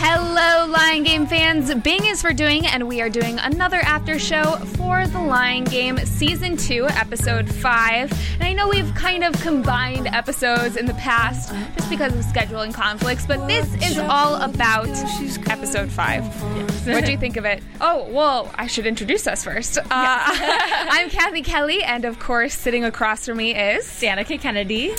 [0.00, 1.74] Hello, Lying Game fans.
[1.74, 4.44] Bing is for doing, and we are doing another after show
[4.76, 8.12] for The Lying Game Season 2, Episode 5.
[8.34, 12.72] And I know we've kind of combined episodes in the past just because of scheduling
[12.72, 14.88] conflicts, but this is all about
[15.50, 16.86] Episode 5.
[16.86, 17.62] What do you think of it?
[17.80, 19.78] Oh, well, I should introduce us first.
[19.78, 24.94] Uh, I'm Cathy Kelley, and of course, sitting across from me is Danica Kennedy.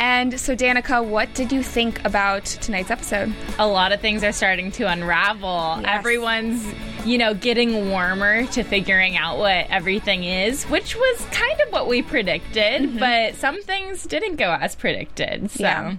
[0.00, 3.32] And so, Danica, what did you think about tonight's episode?
[3.58, 5.76] A lot of things are starting to unravel.
[5.82, 5.98] Yes.
[5.98, 6.66] Everyone's,
[7.04, 11.86] you know, getting warmer to figuring out what everything is, which was kind of what
[11.86, 12.98] we predicted, mm-hmm.
[12.98, 15.50] but some things didn't go as predicted.
[15.50, 15.62] So.
[15.64, 15.96] Yeah.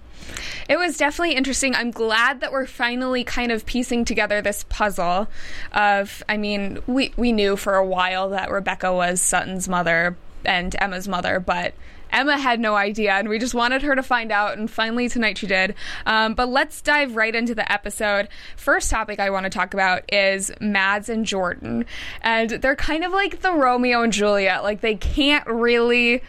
[0.67, 1.75] It was definitely interesting.
[1.75, 5.27] I'm glad that we're finally kind of piecing together this puzzle
[5.71, 10.75] of I mean, we we knew for a while that Rebecca was Sutton's mother and
[10.79, 11.75] Emma's mother, but
[12.11, 15.37] Emma had no idea, and we just wanted her to find out, and finally tonight
[15.37, 15.75] she did.
[16.05, 18.27] Um, but let's dive right into the episode.
[18.55, 21.85] First topic I want to talk about is Mads and Jordan,
[22.21, 24.63] and they're kind of like the Romeo and Juliet.
[24.63, 26.21] Like they can't really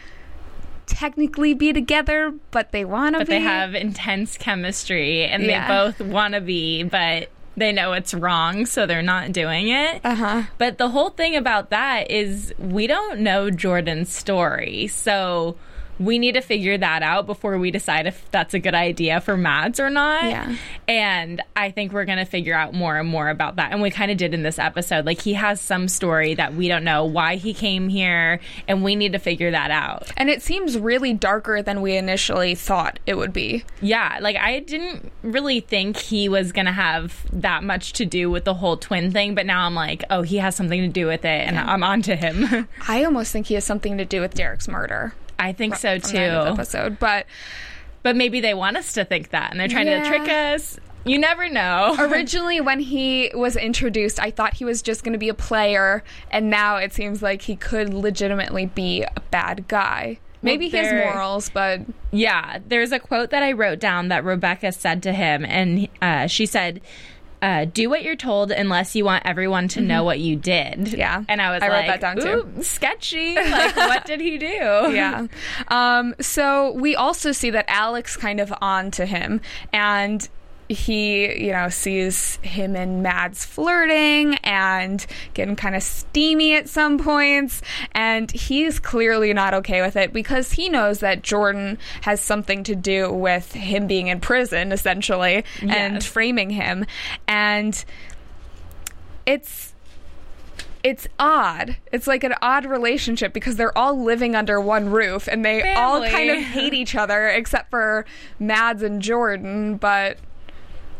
[0.85, 3.23] technically be together, but they want to be.
[3.25, 5.67] But they have intense chemistry and Yeah.
[5.67, 10.01] they both want to be, but they know it's wrong, so they're not doing it.
[10.03, 10.43] Uh huh.
[10.57, 14.87] But the whole thing about that is we don't know Jordan's story.
[14.87, 15.55] So
[15.99, 19.37] we need to figure that out before we decide if that's a good idea for
[19.37, 20.23] Mads or not.
[20.23, 20.55] Yeah.
[20.87, 23.71] And I think we're going to figure out more and more about that.
[23.71, 25.05] And we kind of did in this episode.
[25.05, 28.95] Like he has some story that we don't know why he came here, and we
[28.95, 30.11] need to figure that out.
[30.17, 33.63] And it seems really darker than we initially thought it would be.
[33.81, 38.29] Yeah, like I didn't really think he was going to have that much to do
[38.29, 41.07] with the whole twin thing, but now I'm like, oh, he has something to do
[41.07, 42.67] with it, and I'm on to him.
[42.87, 45.13] I almost think he has something to do with Derek's murder.
[45.39, 46.53] I think so from the end of the too.
[46.55, 47.25] episode, but
[48.03, 50.03] But maybe they want us to think that, and they're trying Yeah.
[50.03, 50.77] to trick us.
[51.05, 51.95] You never know.
[51.99, 56.03] originally when he was introduced, I thought he was just going to be a player,
[56.31, 60.19] and now it seems like he could legitimately be a bad guy.
[60.41, 64.25] Maybe he has there- morals, but Yeah, there's a quote that I wrote down that
[64.25, 66.81] Rebecca said to him, and uh, she said,
[67.43, 70.95] uh, "Do what you're told unless you want everyone to know what you did." Mm-hmm.
[70.95, 71.23] Yeah.
[71.27, 72.63] and I was I wrote like, that down too.
[72.63, 73.35] Sketchy.
[73.35, 74.47] Like, what did he do?"
[74.93, 75.27] yeah.
[75.67, 80.27] Um, so we also see that Alec's kind of on to him, and
[80.69, 86.97] he, you know, sees him and Mads flirting and getting kind of steamy at some
[86.97, 92.63] points, and he's clearly not okay with it because he knows that Jordan has something
[92.63, 96.85] to do with him being in prison, essentially, and framing him,
[97.27, 97.83] and
[99.25, 99.73] it's
[100.83, 101.77] it's odd.
[101.93, 106.05] It's like an odd relationship because they're all living under one roof and they all
[106.05, 108.05] kind of hate each other except for
[108.37, 110.17] Mads and Jordan, but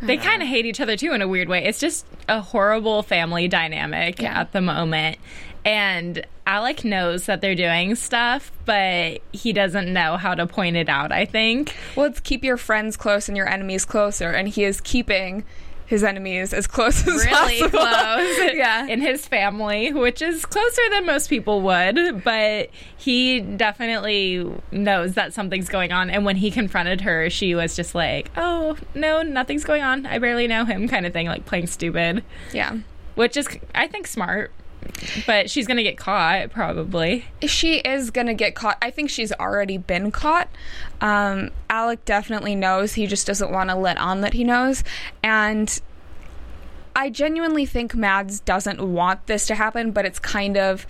[0.08, 0.56] They kind of uh-huh.
[0.56, 1.64] hate each other too in a weird way.
[1.66, 4.40] It's just a horrible family dynamic Yeah.
[4.40, 5.18] at the moment.
[5.66, 10.90] And Alec knows that they're doing stuff, but he doesn't know how to point it
[10.90, 11.76] out, I think.
[11.96, 15.46] well, it's keep your friends close and your enemies closer and he is keeping
[15.94, 17.70] his enemies as close as Really possible.
[17.80, 18.88] close yeah.
[18.88, 25.34] in his family, which is closer than most people would, but he definitely knows that
[25.34, 26.10] something's going on.
[26.10, 30.08] And when he confronted her, she was just like, oh, no, nothing's going on.
[30.08, 32.80] I barely know him, kind of thing, like playing stupid, yeah.
[33.14, 34.52] which is, I think, smart.
[35.26, 37.26] But she's going to get caught, probably.
[37.42, 38.78] she is gonna get caught.
[38.82, 40.50] I think she's already been caught.
[41.02, 42.94] Um, Alec definitely knows.
[42.94, 44.84] He just doesn't want to let on that he knows.
[45.24, 45.80] And
[46.96, 50.86] I genuinely think Mads doesn't want this to happen, but it's kind of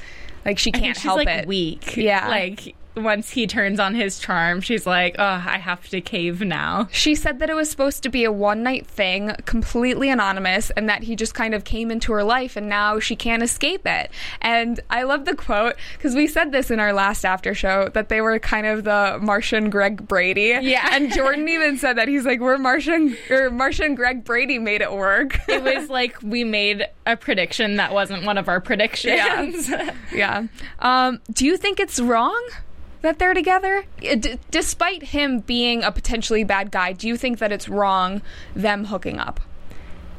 [0.46, 1.48] like she can't she's help like it.
[1.48, 1.96] weak.
[1.98, 2.28] Yeah.
[2.28, 6.88] Like once he turns on his charm, she's like, "Oh, I have to cave now."
[6.92, 10.88] She said that it was supposed to be a one night thing, completely anonymous, and
[10.90, 14.12] that he just kind of came into her life and now she can't escape it.
[14.42, 18.10] And I love the quote because we said this in our last after show that
[18.10, 20.58] they were kind of the Marcia and Greg Brady.
[20.62, 20.90] Yeah.
[20.92, 24.82] And Jordan even said that he's like, we're Martian or Marcia and Greg Brady made
[24.82, 25.40] it work.
[25.48, 29.70] It was like we made a prediction that wasn't one of our predictions.
[30.14, 30.48] yeah.
[30.80, 32.42] Um, do you think it's wrong?
[33.04, 36.94] That they're together, uh, D- despite him being a potentially bad guy.
[36.94, 38.22] Do you think that it's wrong
[38.56, 39.40] them hooking up?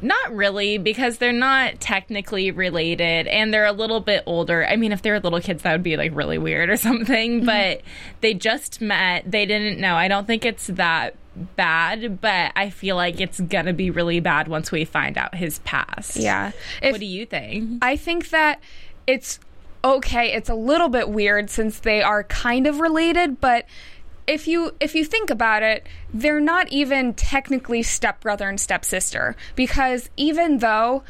[0.01, 4.65] Not really, because they're not technically related and they're a little bit older.
[4.65, 7.37] I mean, if they were little kids, that would be like really weird or something,
[7.37, 7.45] mm-hmm.
[7.45, 7.81] but
[8.21, 9.29] they just met.
[9.29, 9.95] They didn't know.
[9.95, 11.15] I don't think it's that
[11.55, 15.59] bad, but I feel like it's gonna be really bad once we find out his
[15.59, 16.17] past.
[16.17, 16.51] Yeah.
[16.81, 17.83] what do you think?
[17.83, 18.61] I think that
[19.07, 19.39] it's
[19.85, 20.33] okay.
[20.33, 23.65] It's a little bit weird since they are kind of related, but
[24.27, 30.09] if you if you think about it, they're not even technically stepbrother and stepsister because
[30.17, 31.03] even though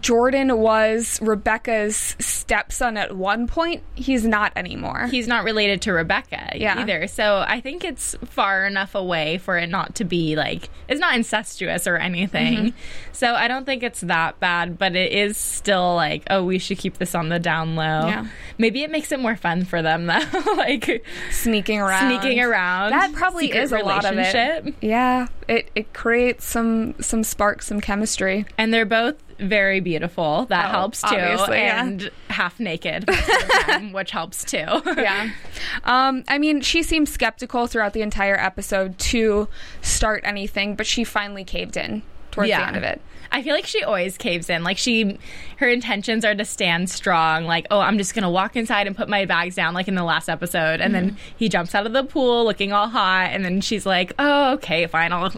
[0.00, 5.06] Jordan was Rebecca's stepson at one point, he's not anymore.
[5.10, 6.80] He's not related to Rebecca Yeah.
[6.80, 7.06] either.
[7.06, 11.14] So I think it's far enough away for it not to be like it's not
[11.14, 12.56] incestuous or anything.
[12.56, 12.78] Mm-hmm.
[13.12, 16.78] So I don't think it's that bad, but it is still like, oh, we should
[16.78, 18.08] keep this on the down low.
[18.08, 18.26] Yeah.
[18.58, 20.20] Maybe it makes it more fun for them though.
[20.56, 22.20] like sneaking around.
[22.20, 22.90] sneaking around.
[22.90, 24.74] That probably is a lot of it.
[24.80, 28.44] Yeah, it it creates some some sparks, some chemistry.
[28.58, 30.46] And they're both very beautiful.
[30.46, 31.08] That Oh, helps too.
[31.16, 31.84] obviously, yeah.
[31.84, 33.06] and half naked,
[33.66, 34.66] time, which helps too.
[34.96, 35.30] yeah.
[35.84, 39.48] Um, I mean, she seemed skeptical throughout the entire episode to
[39.80, 43.00] start anything, but she finally caved in towards the end of it.
[43.32, 44.62] I feel like she always caves in.
[44.62, 45.18] Like she,
[45.56, 47.44] her intentions are to stand strong.
[47.46, 50.04] Like, oh, I'm just gonna walk inside and put my bags down, like in the
[50.04, 50.80] last episode.
[50.80, 51.06] And Mm-hmm.
[51.08, 54.52] then he jumps out of the pool looking all hot, and then she's like, oh,
[54.54, 55.32] okay, fine, I'll,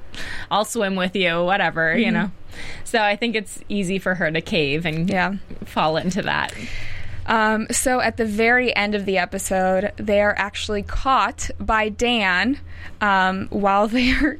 [0.50, 2.30] I'll swim with you, whatever, you know.
[2.84, 5.12] So I think it's easy for her to cave and Mm-hmm.
[5.12, 5.34] Yeah.
[5.64, 6.52] fall into that.
[7.26, 12.58] Um, so at the very end of the episode, they are actually caught by Dan
[13.00, 14.38] um, while they're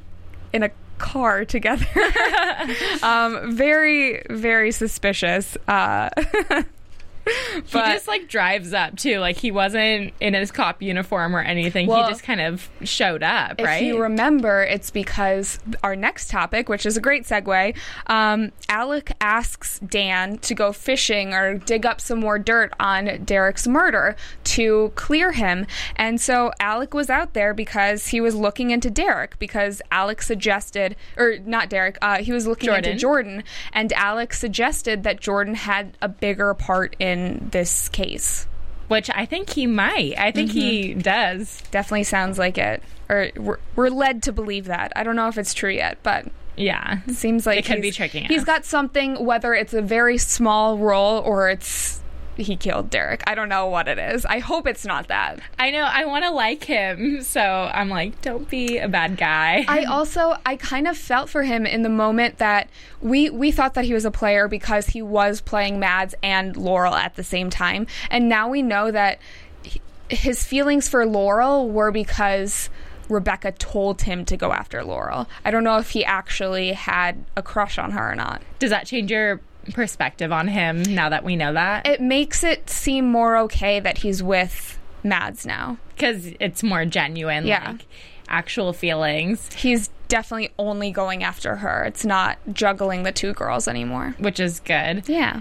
[0.53, 1.87] in a car together.
[3.02, 5.56] um, very, very suspicious.
[5.69, 6.11] Uh,
[7.55, 9.19] He just like drives up too.
[9.19, 11.87] Like he wasn't in his cop uniform or anything.
[11.87, 13.82] Well, he just kind of showed up, if right?
[13.82, 17.76] you remember, it's because our next topic, which is a great segue,
[18.09, 23.67] um, Alec asks Dan to go fishing or dig up some more dirt on Derek's
[23.67, 25.67] murder to clear him.
[25.97, 30.97] And so Alec was out there because he was looking into Derek because Alec suggested,
[31.17, 32.85] or not Derek, uh, he was looking Jordan.
[32.85, 37.13] into Jordan, and Alec suggested that Jordan had a bigger part in
[37.50, 38.46] this case.
[38.88, 40.14] Which I think he might.
[40.19, 41.00] I think he Mm-hmm.
[41.00, 41.62] does.
[41.70, 42.82] Definitely sounds like it.
[43.08, 44.93] Or we're, we're led to believe that.
[44.94, 46.26] I don't know if it's true yet, but
[46.56, 47.00] Yeah.
[47.08, 51.19] seems like It could be tricking He's got something, whether it's a very small role
[51.20, 52.00] or it's
[52.36, 53.22] he killed Derek.
[53.26, 54.25] I don't know what it is.
[54.26, 55.40] I hope it's not that.
[55.58, 55.82] I know.
[55.84, 59.64] I want to like him, so I'm like, don't be a bad guy.
[59.69, 62.69] I also I kind of felt for him in the moment that
[63.00, 66.94] we we thought that he was a player because he was playing Mads and Laurel
[66.94, 69.19] at the same time, and now we know that
[69.62, 72.69] he- his feelings for Laurel were because
[73.08, 75.28] Rebecca told him to go after Laurel.
[75.44, 78.42] I don't know if he actually had a crush on her or not.
[78.58, 79.40] Does that change your
[79.72, 81.87] perspective on him now that we know that?
[81.87, 85.78] It makes it seem more okay that he's with Mads now.
[85.94, 87.72] Because it's more genuine, Yeah.
[87.72, 87.87] like
[88.28, 91.84] actual feelings, He's definitely only going after her.
[91.84, 94.15] It's not juggling the two girls anymore.
[94.19, 95.08] which is good.
[95.08, 95.41] Yeah.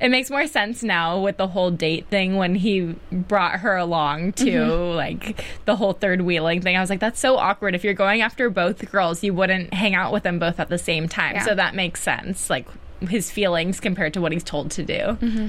[0.00, 4.32] It makes more sense now with the whole date thing when he brought her along
[4.34, 4.96] to Mm-hmm.
[4.96, 6.76] like the whole third wheeling thing.
[6.76, 7.74] I was like, that's so awkward.
[7.74, 10.78] If you're going after both girls, you wouldn't hang out with them both at the
[10.78, 11.36] same time.
[11.36, 11.44] Yeah.
[11.44, 12.50] So that makes sense.
[12.50, 12.66] Like
[13.00, 14.94] his feelings compared to what he's told to do.
[14.94, 15.48] Mm-hmm.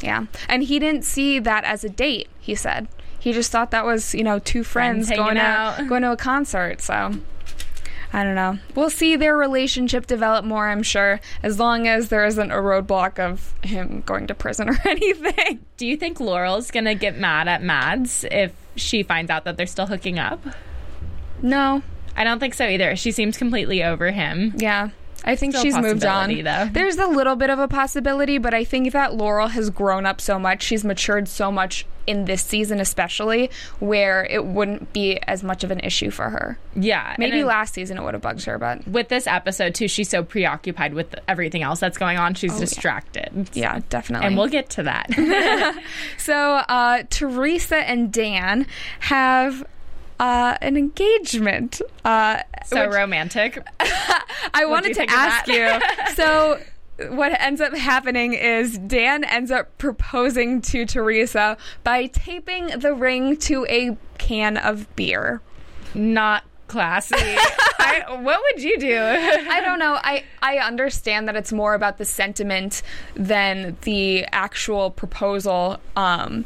[0.00, 0.26] Yeah.
[0.48, 2.88] And he didn't see that as a date, he said.
[3.18, 5.76] He just thought that was, you know, two friends, Friends going to out.
[5.88, 6.80] going to a concert.
[6.80, 7.12] So
[8.12, 8.58] I don't know.
[8.74, 13.18] We'll see their relationship develop more, I'm sure, as long as there isn't a roadblock
[13.18, 15.64] of him going to prison or anything.
[15.76, 19.66] Do you think Laurel's gonna get mad at Mads if she finds out that they're
[19.66, 20.40] still hooking up?
[21.42, 21.82] No.
[22.16, 22.96] I don't think so either.
[22.96, 24.54] She seems completely over him.
[24.56, 24.90] Yeah.
[25.24, 26.42] I think Still she's moved on.
[26.42, 26.68] though.
[26.72, 30.20] There's a little bit of a possibility, but I think that Laurel has grown up
[30.20, 35.42] so much, she's matured so much in this season, especially, where it wouldn't be as
[35.44, 36.58] much of an issue for her.
[36.74, 37.14] Yeah.
[37.18, 40.22] Maybe last season it would have bugged her, but with this episode too, she's so
[40.22, 43.28] preoccupied with everything else that's going on, she's distracted.
[43.34, 44.26] Oh, yeah, definitely.
[44.26, 45.10] And we'll get to that.
[46.16, 48.66] So uh, Teresa and Dan
[49.00, 49.64] have
[50.18, 51.80] uh, an engagement.
[52.04, 53.64] Uh, so which romantic.
[54.54, 55.68] I wanted to ask you.
[56.14, 56.58] So
[57.10, 63.36] what ends up happening is Dan ends up proposing to Teresa by taping the ring
[63.38, 65.40] to a can of beer.
[65.94, 67.16] Not classy.
[67.78, 68.98] I, what would you do?
[68.98, 69.98] I don't know.
[70.02, 72.82] I, I understand that it's more about the sentiment
[73.14, 75.78] than the actual proposal.
[75.96, 76.44] Um,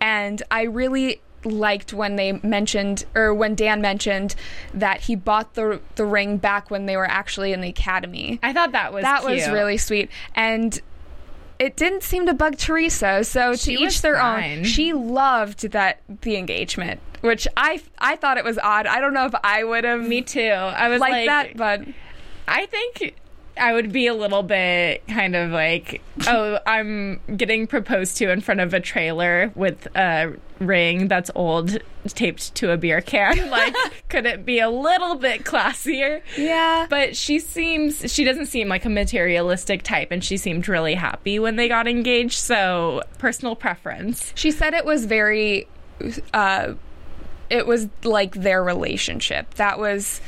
[0.00, 4.34] and I really liked when they mentioned, or when Dan mentioned
[4.74, 8.38] that he bought the the ring back when they were actually in the academy.
[8.42, 10.80] I thought that was that was really sweet, and
[11.58, 13.24] it didn't seem to bug Teresa.
[13.24, 14.58] So She to each their fine.
[14.58, 14.64] own.
[14.64, 18.86] She loved that the engagement, which I I thought it was odd.
[18.86, 20.40] I don't know if I would have Me too.
[20.40, 21.82] I was like, like, that, but
[22.48, 23.14] I think
[23.56, 28.40] I would be a little bit kind of like, oh, I'm getting proposed to in
[28.40, 31.78] front of a trailer with a ring that's old
[32.08, 33.32] taped to a beer can.
[33.52, 33.74] Like,
[34.08, 36.22] could it be a little bit classier?
[36.38, 36.86] yeah.
[36.88, 41.38] But she seems, she doesn't seem like a materialistic type, and she seemed really happy
[41.38, 42.38] when they got engaged.
[42.38, 44.32] So, personal preference.
[44.34, 45.66] She said it was very,
[46.32, 46.74] uh,
[47.50, 49.54] it was like their relationship.
[49.54, 50.22] That was,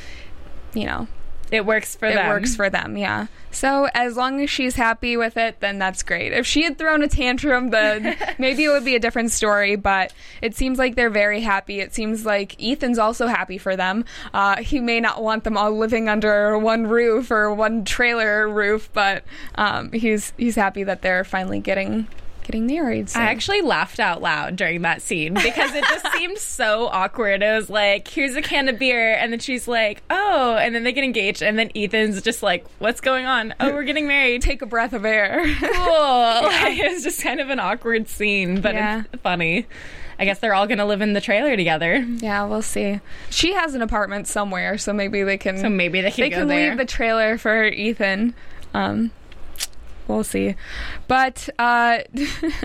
[0.75, 1.09] you know,
[1.55, 2.29] It works for it them.
[2.29, 2.97] works for them.
[2.97, 3.27] Yeah.
[3.51, 6.33] So as long as she's happy with it, then that's great.
[6.33, 9.77] If she had thrown a tantrum, then maybe it would be a different story.
[9.77, 11.79] But it seems like they're very happy.
[11.79, 14.05] It seems like Ethan's also happy for them.
[14.33, 18.91] Uh, he may not want them all living under one roof or one trailer roof,
[18.93, 19.23] but
[19.55, 22.09] um, he's he's happy that they're finally getting
[22.45, 23.11] getting married.
[23.11, 23.19] So.
[23.21, 27.43] I actually laughed out loud during that scene because it just seemed so awkward.
[27.43, 30.85] It was like, here's a can of beer, and then she's like, oh, and then
[30.85, 33.55] they get engaged, and then Ethan's just like, what's going on?
[33.61, 34.43] Oh, we're getting married.
[34.43, 35.45] take a breath of air.
[35.59, 35.71] Cool.
[36.55, 39.03] Like, it was just kind of an awkward scene, but Yeah.
[39.13, 39.67] it's funny.
[40.19, 41.97] I guess they're all going to live in the trailer together.
[41.97, 43.01] yeah, we'll see.
[43.31, 45.59] She has an apartment somewhere, so maybe they can.
[45.59, 46.69] So maybe they can they can there.
[46.71, 48.35] leave the trailer for Ethan.
[48.73, 49.11] Um,
[50.09, 50.55] we'll see.
[51.09, 51.99] But uh,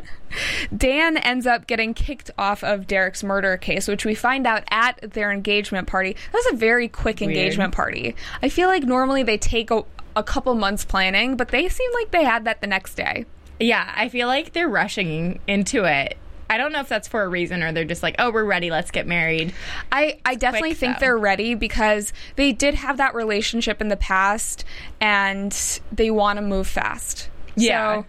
[0.75, 4.99] Dan ends up getting kicked off of Derek's murder case, which we find out at
[5.13, 6.13] their engagement party.
[6.13, 8.15] That was a very quick engagement party.
[8.41, 9.83] I feel like normally they take a,
[10.15, 13.25] a couple months planning, but they seem like they had that the next day.
[13.59, 16.17] Yeah, I feel like they're rushing into it.
[16.49, 18.71] I don't know if that's for a reason or they're just like, oh, we're ready,
[18.71, 19.53] let's get married.
[19.91, 23.97] I, I definitely quick, think they're ready because they did have that relationship in the
[23.97, 24.65] past
[24.99, 25.51] and
[25.91, 27.29] they want to move fast.
[27.55, 28.01] Yeah.
[28.01, 28.05] So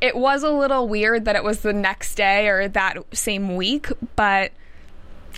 [0.00, 3.88] it was a little weird that it was the next day or that same week,
[4.16, 4.52] but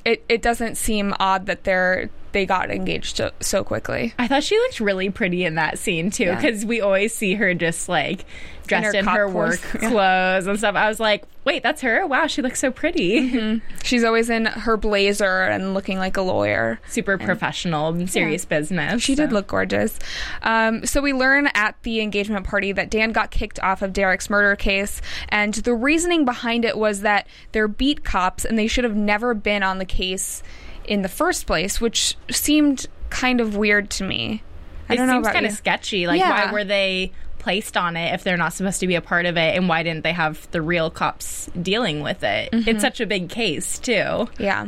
[0.05, 4.13] it, it doesn't seem odd that they're they got engaged so, so quickly.
[4.19, 6.37] I thought she looked really pretty in that scene too, Yeah.
[6.39, 8.27] because we always see her just like
[8.67, 9.91] dressed her in her work clothes.
[9.91, 10.75] Clothes and stuff.
[10.75, 12.07] I was like, wait, that's her?
[12.07, 13.63] Wow, she looks so pretty.
[13.85, 16.79] She's always in her blazer and looking like a lawyer.
[16.89, 19.01] Super professional, serious business.
[19.03, 19.99] She did look gorgeous.
[20.43, 24.29] Um, so we learn at the engagement party that Dan got kicked off of Derek's
[24.29, 25.01] murder case,
[25.31, 29.33] and the reasoning behind it was that they're beat cops and they should have never
[29.33, 30.43] been on the case
[30.87, 34.43] in the first place, which seemed kind of weird to me.
[34.89, 36.07] I It don't know seems kind of sketchy.
[36.07, 36.47] Like, Yeah.
[36.47, 39.37] why were they placed on it if they're not supposed to be a part of
[39.37, 39.57] it?
[39.57, 42.51] And why didn't they have the real cops dealing with it?
[42.53, 42.69] Mm-hmm.
[42.69, 44.29] It's such a big case, too.
[44.39, 44.67] Yeah.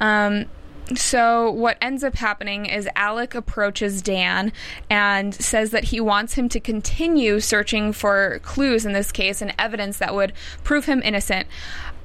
[0.00, 0.46] Um,
[0.94, 4.52] so what ends up happening is Alec approaches Dan
[4.88, 9.52] and says that he wants him to continue searching for clues in this case and
[9.58, 10.32] evidence that would
[10.64, 11.48] prove him innocent.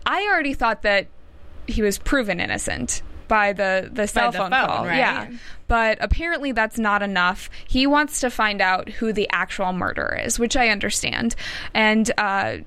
[0.05, 1.07] I already thought that
[1.67, 4.85] he was proven innocent by the the cell the phone, phone, call.
[4.85, 4.97] right?
[4.97, 5.29] Yeah.
[5.69, 7.49] But apparently that's not enough.
[7.65, 11.35] He wants to find out who the actual murderer is, which I understand.
[11.73, 12.57] And uh,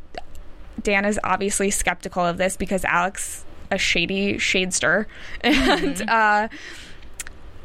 [0.82, 5.04] Dan is obviously skeptical of this because Alec's a shady shadester
[5.42, 6.48] and uh,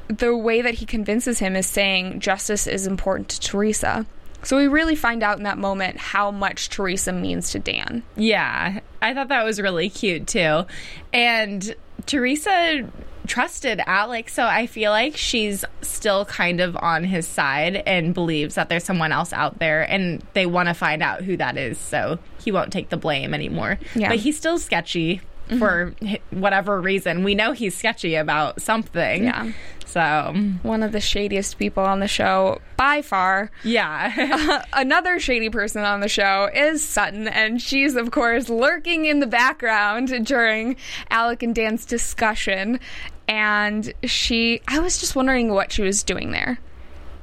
[0.10, 4.06] the way that he convinces him is saying justice is important to Teresa.
[4.44, 8.03] So we really find out in that moment how much Teresa means to Dan.
[8.18, 10.65] Yeah, I thought that was really cute too.
[11.13, 11.75] And
[12.06, 12.89] Teresa
[13.27, 18.56] trusted Alex, so I feel like she's still kind of on his side and believes
[18.56, 21.77] that there's someone else out there and they want to find out who that is,
[21.77, 23.79] so he won't take the blame anymore.
[23.96, 24.10] Yeah.
[24.10, 25.22] But he's still sketchy.
[25.58, 25.96] For
[26.32, 27.24] whatever reason.
[27.24, 29.24] We know he's sketchy about something.
[29.24, 29.51] Yeah.
[29.86, 33.50] So, One of the shadiest people on the show by far.
[33.63, 34.63] yeah.
[34.74, 39.25] Another shady person on the show is Sutton, and she's, of course, lurking in the
[39.25, 40.75] background during
[41.10, 42.79] Alec and Dan's discussion.
[43.27, 46.60] And she, I was just wondering what she was doing there.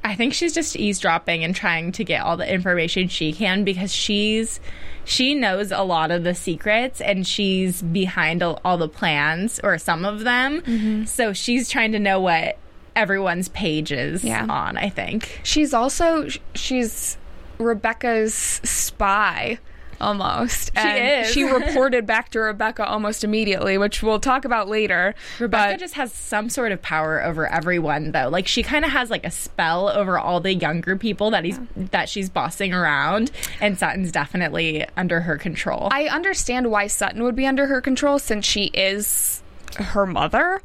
[0.03, 3.93] I think she's just eavesdropping and trying to get all the information she can because
[3.93, 4.59] she's
[5.07, 9.77] she knows a lot of the secrets and she's behind all, all the plans or
[9.77, 10.61] some of them.
[10.61, 11.05] Mm-hmm.
[11.05, 12.57] So she's trying to know what
[12.95, 14.45] everyone's page is Yeah.
[14.49, 15.39] on, I think.
[15.43, 17.17] She's also, she's
[17.57, 19.59] Rebecca's spy.
[19.99, 20.71] Almost.
[20.77, 21.31] She is.
[21.31, 25.15] She reported back to Rebecca almost immediately, which we'll talk about later.
[25.39, 28.29] Rebecca but- just has some sort of power over everyone though.
[28.29, 31.59] Like she kind of has like a spell over all the younger people that he's
[31.75, 35.89] that she's bossing around and Sutton's definitely under her control.
[35.91, 39.41] I understand why Sutton would be under her control since she is
[39.77, 40.61] her mother,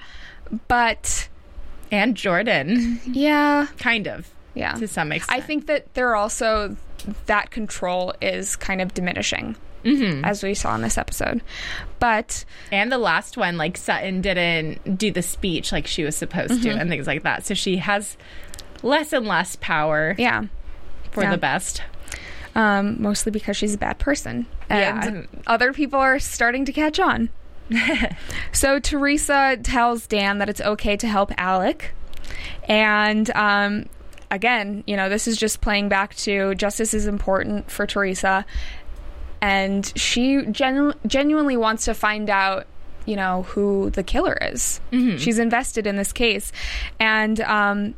[0.68, 1.28] but
[1.90, 4.72] and Jordan yeah, kind of yeah.
[4.74, 5.38] to some extent.
[5.38, 6.76] I think that there also
[7.26, 9.56] that control is kind of diminishing.
[9.84, 10.24] Mm-hmm.
[10.24, 11.42] As we saw in this episode.
[11.98, 16.52] But And the last one, like Sutton didn't do the speech like she was supposed
[16.52, 16.62] Mm-hmm.
[16.62, 17.44] to, and things like that.
[17.44, 18.16] So she has
[18.84, 20.44] less and less power yeah,
[21.10, 21.32] for yeah.
[21.32, 21.82] the best.
[22.54, 24.46] um, mostly because she's a bad person.
[24.68, 25.40] And Yeah.
[25.48, 27.30] other people are starting to catch on.
[28.52, 31.92] so Teresa tells Dan that it's okay to help Alec.
[32.68, 33.86] And um,
[34.32, 38.44] again, you know, this is just playing back to justice is important for Teresa.
[39.40, 42.66] And she genu- genuinely wants to find out,
[43.04, 44.80] you know, who the killer is.
[45.18, 46.50] She's invested in this case.
[46.98, 47.94] And um,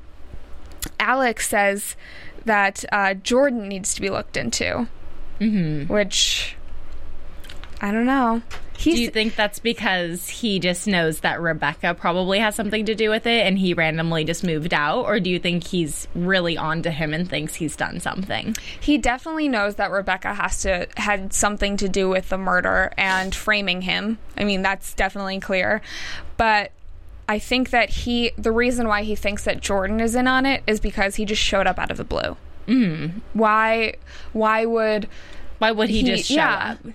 [0.99, 1.97] Alex says
[2.45, 4.89] that uh, Jordan needs to be looked into,
[5.41, 5.93] mm-hmm.
[5.93, 6.57] which
[7.81, 8.43] I don't know.
[8.77, 12.95] He's, Do you think that's because he just knows that Rebecca probably has something to
[12.95, 15.05] do with it and he randomly just moved out?
[15.05, 18.57] Or do you think he's really on to him and thinks he's done something?
[18.81, 23.35] he definitely knows that Rebecca has to had something to do with the murder and
[23.35, 24.19] framing him.
[24.37, 25.81] I mean, that's definitely clear.
[26.37, 26.73] But
[27.29, 30.63] I think that he the reason why he thinks that Jordan is in on it
[30.67, 32.37] is because he just showed up out of the blue.
[32.67, 33.21] Mm.
[33.35, 33.95] Why
[34.33, 35.09] why would
[35.59, 36.77] Why would he, He- just show yeah.
[36.85, 36.93] up?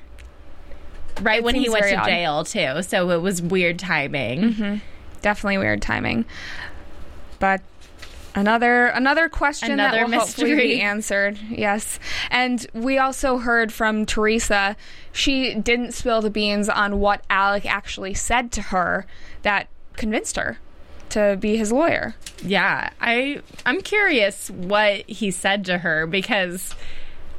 [1.21, 2.05] Right It when he went to odd.
[2.05, 2.81] jail, too.
[2.83, 4.41] So it was weird timing.
[4.53, 4.75] Mm-hmm.
[5.21, 6.25] definitely weird timing.
[7.39, 7.61] But
[8.35, 10.67] another another question Another that will hopefully mystery.
[10.75, 11.38] be answered.
[11.49, 11.99] Yes,
[12.29, 14.75] and we also heard from Teresa.
[15.11, 19.05] She didn't spill the beans on what Alec actually said to her
[19.41, 20.57] that convinced her
[21.09, 22.15] to be his lawyer.
[22.43, 26.75] Yeah, I I'm curious what he said to her because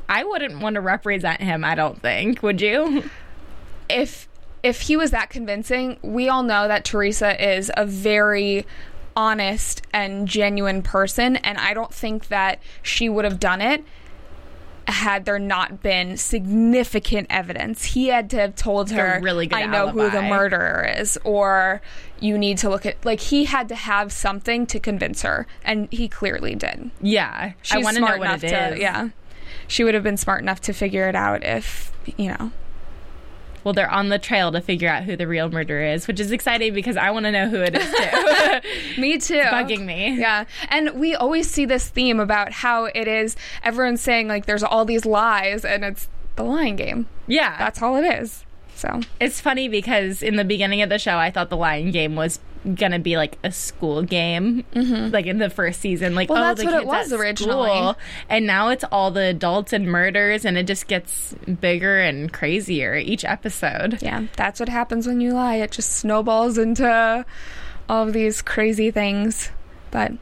[0.08, 1.62] I wouldn't want to represent him.
[1.64, 2.42] I don't think.
[2.42, 3.08] Would you?
[3.90, 4.28] If
[4.62, 8.66] if he was that convincing, we all know that Teresa is a very
[9.16, 13.84] honest and genuine person, and I don't think that she would have done it
[14.86, 17.84] had there not been significant evidence.
[17.84, 21.80] He had to have told her, really "I know who the murderer is," or
[22.18, 25.88] "You need to look at." Like he had to have something to convince her, and
[25.92, 26.90] he clearly did.
[27.00, 28.80] Yeah, She's I want to know smart what it to, is.
[28.80, 29.08] yeah.
[29.68, 32.50] She would have been smart enough to figure it out if you know.
[33.64, 36.32] Well, they're on the trail to figure out who the real murderer is, which is
[36.32, 39.00] exciting because I want to know who it is too.
[39.00, 39.34] Me too.
[39.42, 40.18] bugging me.
[40.18, 40.44] Yeah.
[40.68, 44.84] And we always see this theme about how it is everyone's saying like there's all
[44.84, 47.06] these lies and it's the lying game.
[47.26, 48.44] yeah, That's all it is.
[48.74, 52.16] So it's funny because in the beginning of the show, I thought the Lying Game
[52.16, 52.38] was
[52.74, 55.12] gonna be like a school game, mm-hmm.
[55.12, 56.14] like in the first season.
[56.14, 57.70] Like, Well, oh, that's the what it was originally.
[57.70, 57.96] school.
[58.28, 62.96] and now it's all the adults and murders, and it just gets bigger and crazier
[62.96, 64.02] each episode.
[64.02, 65.56] yeah, that's what happens when you lie.
[65.56, 67.24] It just snowballs into
[67.88, 69.50] all of these crazy things.
[69.90, 70.12] But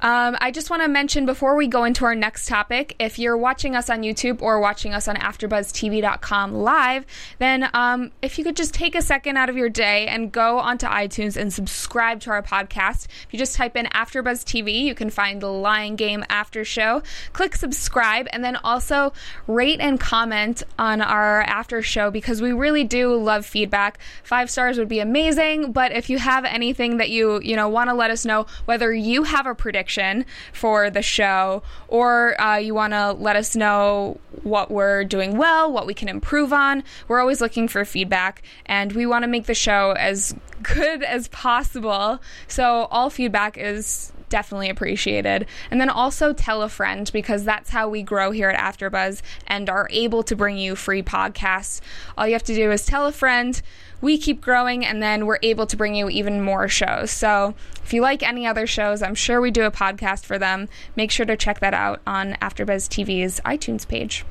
[0.00, 3.36] um, I just want to mention before we go into our next topic, if you're
[3.36, 7.06] watching us on YouTube or watching us on AfterBuzzTV.com live,
[7.38, 10.58] then um, if you could just take a second out of your day and go
[10.58, 13.06] onto iTunes and subscribe to our podcast.
[13.06, 17.02] If you just type in AfterBuzz TV, you can find the Lying Game After Show.
[17.32, 19.12] Click subscribe and then also
[19.46, 23.98] rate and comment on our after show because we really do love feedback.
[24.22, 27.90] Five stars would be amazing, but if you have anything that you you know want
[27.90, 32.74] to let us know, whether you have a prediction for the show or uh, you
[32.74, 37.20] want to let us know what we're doing well, what we can improve on, we're
[37.20, 42.20] always looking for feedback, and we want to make the show as good as possible.
[42.48, 45.46] So all feedback is definitely appreciated.
[45.70, 49.68] And then also tell a friend because that's how we grow here at AfterBuzz and
[49.68, 51.82] are able to bring you free podcasts.
[52.16, 53.60] All you have to do is tell a friend.
[54.02, 57.10] We keep growing and then we're able to bring you even more shows.
[57.10, 60.68] So if you like any other shows, I'm sure we do a podcast for them.
[60.96, 64.26] Make sure to check that out on AfterBuzz TV's iTunes page.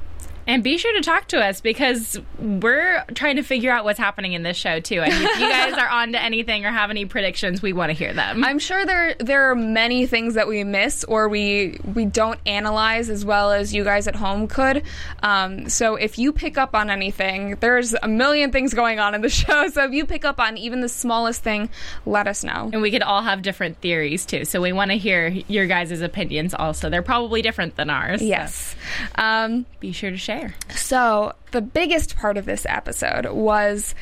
[0.48, 4.34] And be sure to talk to us because we're trying to figure out what's happening
[4.34, 5.02] in this show too.
[5.02, 7.94] And if you guys are on to anything or have any predictions, we want to
[7.94, 8.44] hear them.
[8.44, 13.10] I'm sure there there are many things that we miss or we we don't analyze
[13.10, 14.84] as well as you guys at home could.
[15.22, 19.22] Um, so if you pick up on anything, there's a million things going on in
[19.22, 19.68] the show.
[19.70, 21.70] So if you pick up on even the smallest thing,
[22.06, 22.70] let us know.
[22.74, 24.46] and we could all have different theories too.
[24.46, 26.90] So we want to hear your guys' opinions also.
[26.90, 28.20] They're probably different than ours.
[28.20, 28.76] so Yes.
[29.16, 30.31] Um, be sure to share.
[30.76, 33.94] So, the biggest part of this episode was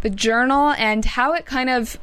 [0.00, 1.98] the journal and how it kind of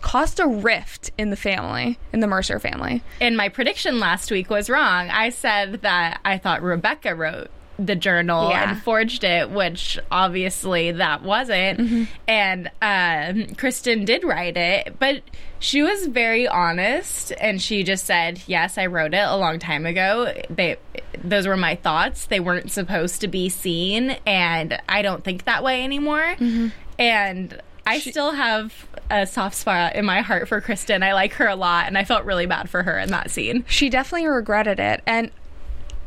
[0.00, 3.02] caused a rift in the family, in the Mercer family.
[3.20, 5.10] And my prediction last week was wrong.
[5.10, 7.48] I said that I thought Rebecca wrote
[7.78, 8.70] the journal Yeah.
[8.70, 11.80] and forged it, which obviously that wasn't.
[11.80, 12.04] Mm-hmm.
[12.28, 15.22] And um, Kristin did write it, but
[15.64, 19.86] she was very honest and she just said, "Yes, I wrote it a long time
[19.86, 20.30] ago.
[20.50, 20.76] They
[21.24, 22.26] those were my thoughts.
[22.26, 26.68] They weren't supposed to be seen, and I don't think that way anymore." Mm-hmm.
[26.98, 31.02] And I still have a soft spot in my heart for Kristin.
[31.02, 33.64] I like her a lot, and I felt really bad for her in that scene.
[33.66, 35.02] She definitely regretted it.
[35.06, 35.30] And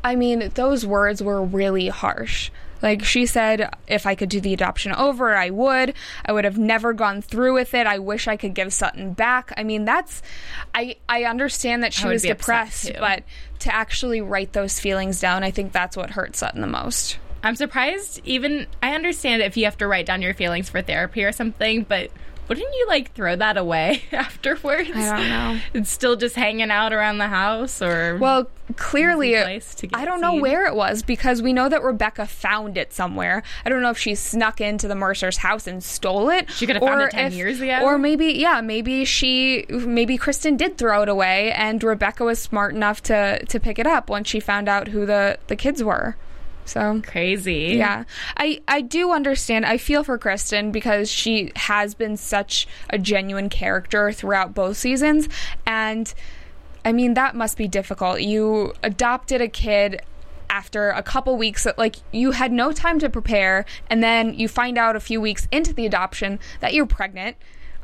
[0.03, 2.51] I mean, those words were really harsh.
[2.81, 5.93] Like she said, if I could do the adoption over, I would.
[6.25, 7.87] I would have never gone through with it.
[7.87, 9.53] I wish I could give Sutton back.
[9.57, 10.21] I mean, that's
[10.73, 13.23] I I understand that she was depressed, but
[13.59, 17.17] to actually write those feelings down, I think that's what hurt Sutton the most.
[17.43, 18.21] I'm surprised.
[18.25, 21.83] Even I understand if you have to write down your feelings for therapy or something,
[21.83, 22.11] but
[22.47, 24.89] wouldn't you like throw that away afterwards?
[24.93, 25.59] I don't know.
[25.73, 29.99] It's still just hanging out around the house, or Well, clearly, Easy place to get
[29.99, 30.41] I don't know seen.
[30.41, 33.43] where it was because we know that Rebecca found it somewhere.
[33.65, 36.49] I don't know if she snuck into the Mercer's house and stole it.
[36.51, 37.79] She could have found it 10 if- years ago.
[37.83, 42.73] Or maybe, yeah, maybe she, maybe Kristin did throw it away, and Rebecca was smart
[42.75, 46.15] enough to to pick it up once she found out who the the kids were.
[46.67, 47.75] So crazy.
[47.77, 48.03] yeah,
[48.35, 49.65] I I do understand.
[49.65, 55.29] I feel for Kristin because she has been such a genuine character throughout both seasons,
[55.65, 56.13] and
[56.83, 58.21] I mean that must be difficult.
[58.21, 60.01] You adopted a kid
[60.49, 64.77] after a couple weeks like you had no time to prepare and then you find
[64.77, 67.35] out a few weeks into the adoption that you're pregnant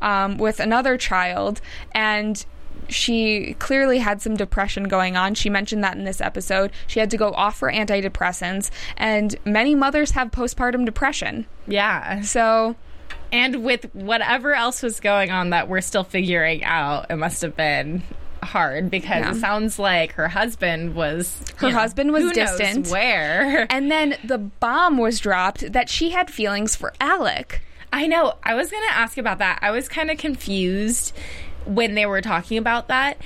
[0.01, 1.61] um, with another child
[1.93, 2.45] and
[2.91, 5.33] she clearly had some depression going on.
[5.35, 6.71] She mentioned that in this episode.
[6.87, 11.45] She had to go off her antidepressants, and many mothers have postpartum depression.
[11.67, 12.21] yeah.
[12.21, 12.75] So,
[13.31, 17.55] And with whatever else was going on that we're still figuring out, it must have
[17.55, 18.03] been
[18.43, 19.31] hard because Yeah.
[19.31, 22.87] it sounds like her husband was Her know, husband was distant.
[22.89, 27.61] where and then the bomb was dropped that she had feelings for Alec.
[27.93, 28.33] I know.
[28.43, 29.59] I was going to ask about that.
[29.61, 31.15] I was kind of confused
[31.65, 33.17] when they were talking about that.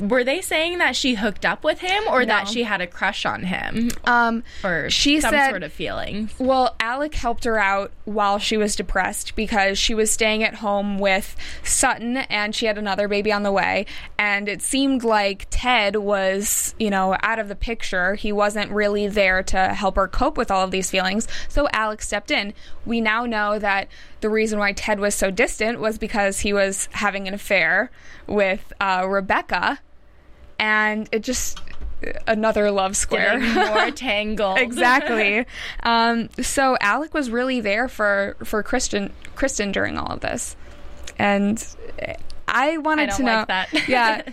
[0.00, 3.24] Were they saying that she hooked up with him or that she had a crush
[3.24, 6.34] on him Um, or she some said sort of feelings?
[6.38, 10.98] Well, Alec helped her out while she was depressed because she was staying at home
[10.98, 13.86] with Sutton and she had another baby on the way.
[14.18, 18.14] And it seemed like Ted was, you know, out of the picture.
[18.14, 21.26] He wasn't really there to help her cope with all of these feelings.
[21.48, 22.52] So Alec stepped in.
[22.84, 23.88] We now know that
[24.20, 27.90] the reason why Ted was so distant was because he was having an affair
[28.26, 29.78] with uh, Rebecca.
[30.58, 31.60] And it just.
[32.28, 33.40] Another love square.
[33.40, 34.58] More tangled.
[34.58, 35.46] exactly.
[35.82, 40.54] Um, so Alec was really there for for Kristin Kristin during all of this,
[41.18, 41.64] and
[42.46, 43.34] I wanted I don't to know.
[43.38, 43.88] like that.
[43.88, 44.22] yeah.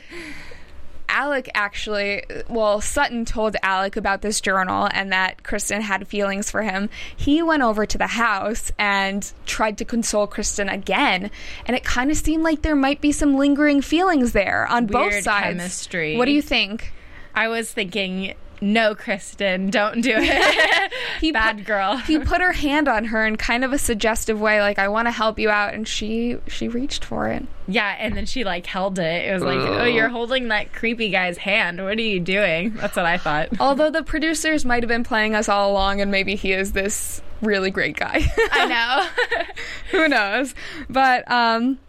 [1.09, 6.61] Alec actually, well, Sutton told Alec about this journal and that Kristin had feelings for
[6.61, 6.89] him.
[7.15, 11.31] He went over to the house and tried to console Kristin again,
[11.65, 15.11] and it kind of seemed like there might be some lingering feelings there on both
[15.11, 15.57] Weird sides.
[15.57, 16.17] chemistry.
[16.17, 16.91] What do you think?
[17.33, 20.91] I was thinking, no, Kristin, don't do it.
[21.21, 21.97] He Bad put- girl.
[21.97, 25.07] he put her hand on her in kind of a suggestive way, like I want
[25.07, 27.45] to help you out, and she she reached for it.
[27.67, 29.25] yeah, and then she like held it.
[29.29, 31.81] It was like, oh, you're holding that creepy guy's hand.
[31.83, 32.73] What are you doing?
[32.73, 33.49] That's what I thought.
[33.61, 37.21] Although the producers might have been playing us all along, and maybe he is this
[37.41, 38.21] really great guy.
[38.51, 39.43] I know.
[39.91, 40.53] Who knows?
[40.89, 41.79] But um,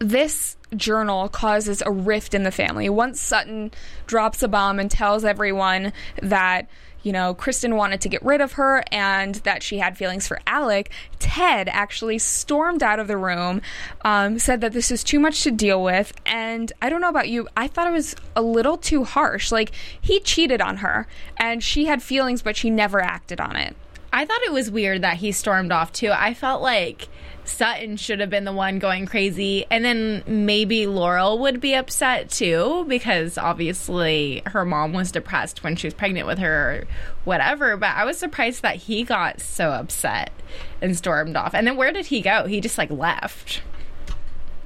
[0.00, 2.88] this journal causes a rift in the family.
[2.88, 3.70] Once Sutton
[4.06, 6.68] drops a bomb and tells everyone that,
[7.02, 10.40] you know, Kristin wanted to get rid of her and that she had feelings for
[10.46, 13.62] Alec, Ted actually stormed out of the room,
[14.04, 16.12] um, said that this is too much to deal with.
[16.26, 19.52] And I don't know about you, I thought it was a little too harsh.
[19.52, 23.76] Like, he cheated on her and she had feelings, but she never acted on it.
[24.16, 26.10] I thought it was weird that he stormed off too.
[26.10, 27.08] I felt like
[27.44, 32.30] Sutton should have been the one going crazy, and then maybe Laurel would be upset
[32.30, 36.84] too because obviously her mom was depressed when she was pregnant with her, or
[37.26, 37.76] whatever.
[37.76, 40.32] But I was surprised that he got so upset
[40.80, 41.54] and stormed off.
[41.54, 42.46] And then where did he go?
[42.46, 43.60] He just like left.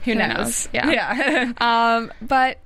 [0.05, 0.29] Who, knows?
[0.29, 0.69] knows?
[0.73, 0.91] Yeah.
[0.91, 1.53] yeah.
[1.97, 2.59] Um, but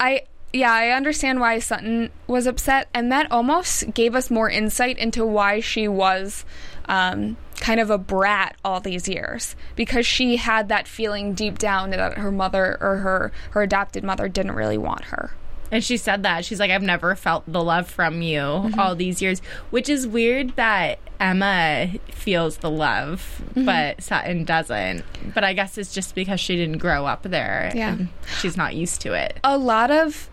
[0.00, 4.96] I yeah, I understand why Sutton was upset, and that almost gave us more insight
[4.98, 6.44] into why she was
[6.88, 11.90] um, kind of a brat all these years because she had that feeling deep down
[11.90, 15.32] that her mother or her her adopted mother didn't really want her.
[15.72, 16.44] And she said that.
[16.44, 18.78] She's like, I've never felt the love from you Mm-hmm.
[18.78, 23.64] all these years, which is weird that Emma feels the love, Mm-hmm.
[23.64, 25.02] but Sutton doesn't.
[25.34, 27.72] But I guess it's just because she didn't grow up there.
[27.74, 27.94] Yeah.
[27.94, 29.40] and she's not used to it.
[29.42, 30.30] a lot of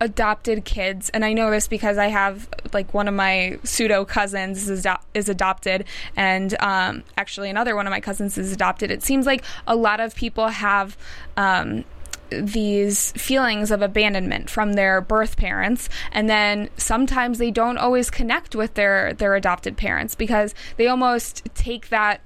[0.00, 4.68] adopted kids and i know this because i have like one of my pseudo cousins
[4.68, 5.84] is, ado- is adopted
[6.16, 8.90] and um, actually another one of my cousins is adopted.
[8.90, 10.96] It seems like a lot of people have
[11.36, 11.84] um,
[12.30, 18.54] these feelings of abandonment from their birth parents and then sometimes they don't always connect
[18.54, 22.20] with their their adopted parents because they almost take that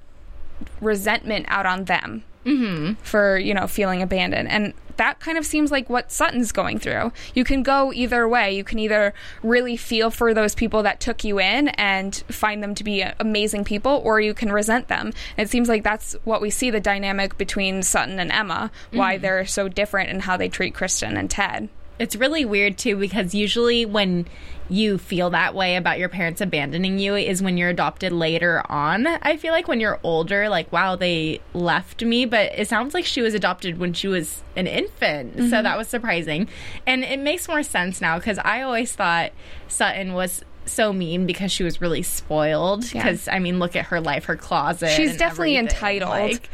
[0.81, 2.93] resentment out on them Mm-hmm.
[3.03, 7.11] for you know feeling abandoned and that kind of seems like what Sutton's going through.
[7.33, 8.55] You can go either way.
[8.55, 12.75] You can either really feel for those people that took you in and find them
[12.75, 15.11] to be amazing people, or you can resent them.
[15.37, 19.17] And it seems like that's what we see the dynamic between Sutton and Emma, why
[19.17, 19.21] mm.
[19.21, 21.69] they're so different in how they treat Kristin and Ted.
[21.99, 24.25] It's really weird too because usually when
[24.69, 29.05] you feel that way about your parents abandoning you is when you're adopted later on.
[29.05, 33.05] I feel like when you're older, like, wow, they left me, but it sounds like
[33.05, 35.35] she was adopted when she was an infant.
[35.35, 35.63] So mm-hmm.
[35.63, 36.47] that was surprising.
[36.87, 39.31] And it makes more sense now because I always thought
[39.67, 42.91] Sutton was so mean because she was really spoiled.
[42.93, 43.03] Yeah.
[43.03, 44.89] Because, I mean, look at her life, her closet.
[44.89, 45.75] She's definitely everything.
[45.75, 46.11] entitled.
[46.11, 46.49] Like,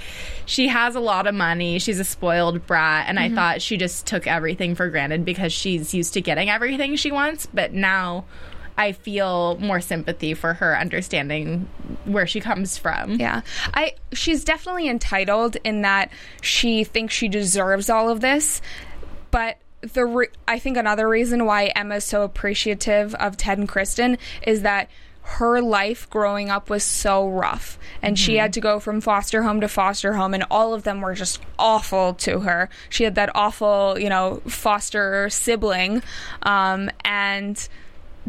[0.45, 1.79] she has a lot of money.
[1.79, 3.05] She's a spoiled brat.
[3.07, 3.35] And I mm-hmm.
[3.35, 7.45] thought she just took everything for granted because she's used to getting everything she wants.
[7.45, 8.25] But now
[8.79, 11.67] I feel more sympathy for her understanding
[12.05, 13.15] where she comes from.
[13.19, 13.41] Yeah.
[13.73, 18.61] I she's definitely entitled in that she thinks she deserves all of this,
[19.31, 24.17] but the re- I think another reason why Emma's so appreciative of Ted and Kristin
[24.45, 24.89] is that
[25.21, 27.77] her life growing up was so rough.
[28.01, 31.01] And she had to go from foster home to foster home and all of them
[31.01, 32.69] were just awful to her.
[32.89, 36.01] She had that awful you know foster sibling
[36.41, 37.67] um, and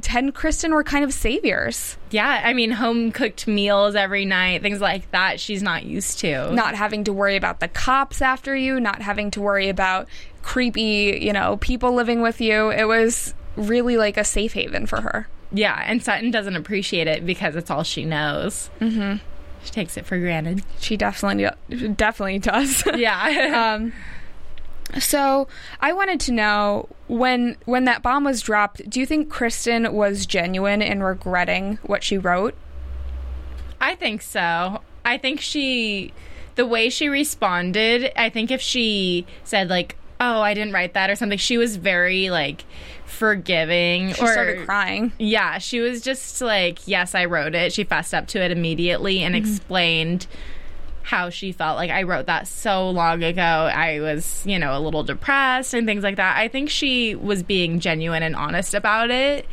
[0.00, 1.96] ted and kristin were kind of saviors.
[2.10, 6.52] Yeah, I mean, home cooked meals every night, things like that, she's not used to.
[6.52, 10.08] not having to worry about the cops after you, not having to worry about
[10.42, 12.70] creepy, you know, people living with you.
[12.70, 15.28] It was really like a safe haven for her.
[15.52, 18.70] Yeah, and Sutton doesn't appreciate it because it's all she knows.
[18.80, 19.16] Mm-hmm.
[19.64, 20.62] She takes it for granted.
[20.78, 21.48] She definitely
[21.94, 22.84] definitely does.
[22.96, 23.74] Yeah.
[23.76, 23.92] um
[24.98, 25.46] so
[25.80, 30.26] I wanted to know when when that bomb was dropped, do you think Kristin was
[30.26, 32.54] genuine in regretting what she wrote?
[33.80, 34.82] I think so.
[35.04, 36.12] I think she,
[36.54, 41.10] the way she responded, I think if she said, like, oh, I didn't write that
[41.10, 42.64] or something, she was very, like,
[43.06, 44.12] forgiving.
[44.12, 45.12] She or, started crying.
[45.18, 47.72] Yeah, she was just like, yes, I wrote it.
[47.72, 49.50] She fessed up to it immediately and mm-hmm.
[49.50, 50.26] explained
[51.02, 51.76] how she felt.
[51.76, 53.42] Like, I wrote that so long ago.
[53.42, 56.36] I was, you know, a little depressed and things like that.
[56.36, 59.46] I think she was being genuine and honest about it,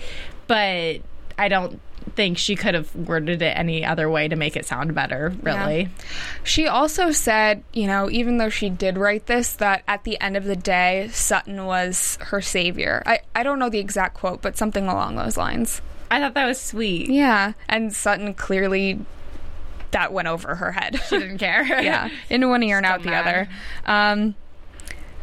[0.48, 1.02] but
[1.38, 1.80] I don't
[2.16, 5.90] think she could have worded it any other way to make it sound better, really.
[6.44, 10.38] She also said, you know, even though she did write this, that at the end
[10.38, 13.04] of the day, Sutton was her savior.
[13.06, 15.82] I, I don't know the exact quote, but something along those lines.
[16.10, 17.10] I thought that was sweet.
[17.10, 17.54] Yeah.
[17.68, 19.00] And Sutton clearly,
[19.92, 21.02] that went over her head.
[21.08, 21.64] She didn't care.
[21.84, 22.10] yeah.
[22.30, 23.50] In one ear and out the other.
[23.86, 24.36] Um,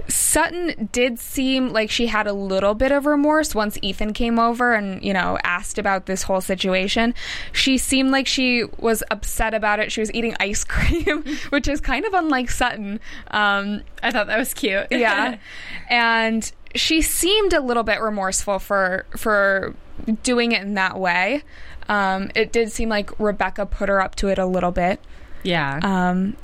[0.09, 4.75] Sutton did seem like she had a little bit of remorse once Ethan came over
[4.75, 7.15] and, you know, asked about this whole situation.
[7.53, 9.91] She seemed like she was upset about it.
[9.91, 13.01] She was eating ice cream, which is kind of unlike Sutton.
[13.31, 14.87] Um, I thought that was cute.
[14.91, 15.39] yeah.
[15.89, 19.75] and she seemed a little bit remorseful for for
[20.23, 21.43] doing it in that way.
[21.89, 25.01] Um, it did seem like Rebecca put her up to it a little bit.
[25.43, 25.79] yeah.
[25.83, 26.37] Um,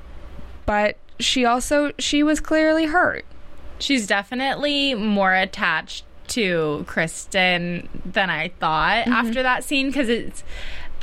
[0.66, 3.24] but she also she was clearly hurt.
[3.80, 9.12] She's definitely more attached to Kristin than I thought mm-hmm.
[9.12, 10.44] after that scene because it's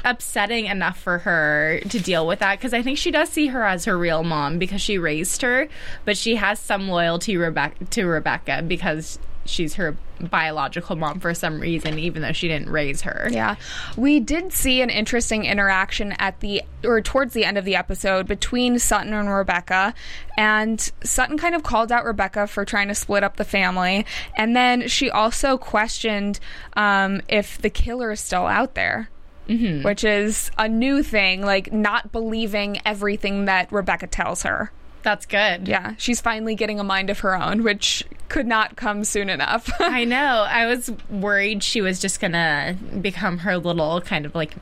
[0.06, 3.66] upsetting enough for her to deal with that because I think she does see her
[3.66, 5.68] as her real mom because she raised her,
[6.06, 11.60] but she has some loyalty Rebecca to Rebecca because she's her biological mom for some
[11.60, 13.28] reason, even though she didn't raise her.
[13.32, 13.56] Yeah.
[13.96, 18.28] We did see an interesting interaction at the or towards the end of the episode
[18.28, 19.94] between Sutton and Rebecca.
[20.38, 24.06] And Sutton kind of called out Rebecca for trying to split up the family.
[24.36, 26.40] And then she also questioned
[26.74, 29.10] um, if the killer is still out there.
[29.48, 29.84] Mm-hmm.
[29.84, 34.74] Which is a new thing, like not believing everything that Rebecca tells her.
[35.08, 35.70] That's good.
[35.70, 39.72] Yeah, she's finally getting a mind of her own, which could not come soon enough.
[39.80, 40.46] I know.
[40.50, 44.56] I was worried she was just gonna become her little kind of like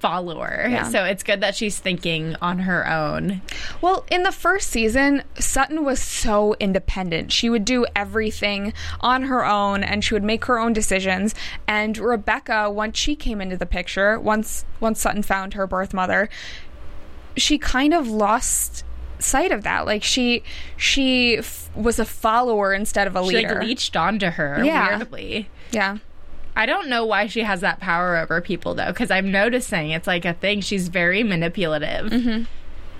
[0.00, 0.66] follower.
[0.68, 0.82] Yeah.
[0.82, 3.40] So it's good that she's thinking on her own.
[3.80, 7.32] Well, in the first season, Sutton was so independent.
[7.32, 11.34] She would do everything on her own and she would make her own decisions.
[11.66, 16.28] And Rebecca, once she came into the picture, once once Sutton found her birth mother,
[17.34, 18.84] she kind of lost
[19.20, 19.86] sight of that.
[19.86, 20.42] Like she
[20.76, 23.54] she f- was a follower instead of a She leader.
[23.56, 24.96] like leached onto her Yeah.
[24.98, 25.48] weirdly.
[25.70, 25.98] yeah.
[26.56, 30.06] I don't know why she has that power over people though, because I'm noticing it's
[30.06, 30.60] like a thing.
[30.60, 32.10] She's very manipulative.
[32.10, 32.42] Mm-hmm.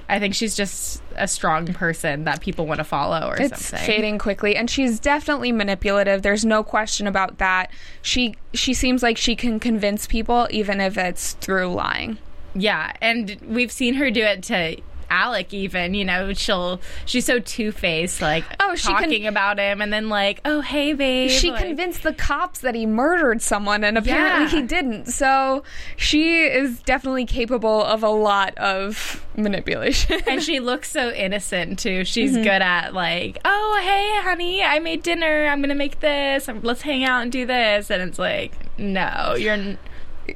[0.08, 3.86] I think she's just a strong person that people want to follow or it's something.
[3.86, 7.70] fading quickly and she's definitely manipulative there's no question about that
[8.02, 12.18] she she seems like she can convince people even if it's through lying
[12.54, 14.76] Yeah, and we've seen her do it to
[15.10, 15.52] Alec.
[15.52, 19.92] Even you know, she'll she's so two faced, like Oh, she talking about him, and
[19.92, 23.98] then like, oh hey babe, she like- convinced the cops that he murdered someone and
[23.98, 24.62] apparently Yeah.
[24.62, 25.62] he didn't so
[25.96, 32.04] she is definitely capable of a lot of manipulation and she looks so innocent too.
[32.04, 32.42] She's Mm-hmm.
[32.42, 35.46] good at like, oh hey honey, I made dinner.
[35.46, 36.48] I'm gonna make this.
[36.62, 37.90] Let's hang out and do this.
[37.90, 39.76] And it's like, no, you're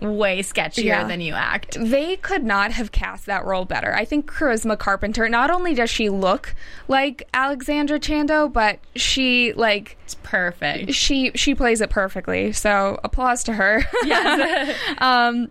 [0.01, 1.05] way sketchier Yeah.
[1.05, 1.77] than you act.
[1.81, 3.95] they could not have cast that role better.
[3.95, 6.55] I think Charisma Carpenter, not only does she look
[6.89, 10.93] like Alexandra Chando, but she like It's perfect.
[10.95, 12.53] she she plays it perfectly.
[12.53, 13.83] So applause to her.
[14.05, 14.77] Yes.
[14.99, 15.51] Um,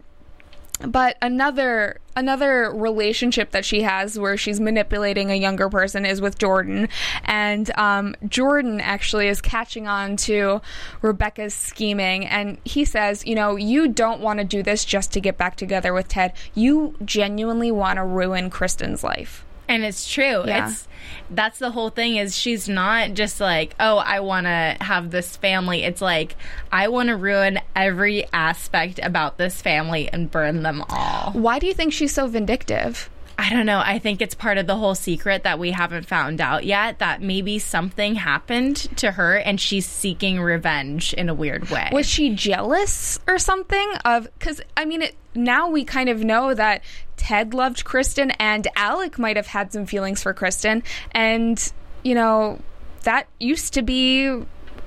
[0.85, 6.37] but another another relationship that she has where she's manipulating a younger person is with
[6.37, 6.89] Jordan,
[7.23, 10.61] and um, Jordan actually is catching on to
[11.01, 15.21] Rebecca's scheming, and he says, you know, you don't want to do this just to
[15.21, 16.33] get back together with Ted.
[16.53, 19.45] You genuinely want to ruin Kristin's life.
[19.67, 20.43] And it's true.
[20.45, 20.69] Yeah.
[20.69, 20.87] It's
[21.29, 25.35] that's the whole thing is she's not just like, "Oh, I want to have this
[25.35, 26.35] family." It's like,
[26.71, 31.67] "I want to ruin every aspect about this family and burn them all." Why do
[31.67, 33.09] you think she's so vindictive?
[33.37, 33.79] I don't know.
[33.83, 37.21] I think it's part of the whole secret that we haven't found out yet that
[37.21, 41.89] maybe something happened to her and she's seeking revenge in a weird way.
[41.91, 46.53] Was she jealous or something of cuz I mean it now we kind of know
[46.53, 46.83] that
[47.17, 51.71] Ted loved Kristin and Alec might have had some feelings for Kristin and
[52.03, 52.59] you know
[53.03, 54.43] that used to be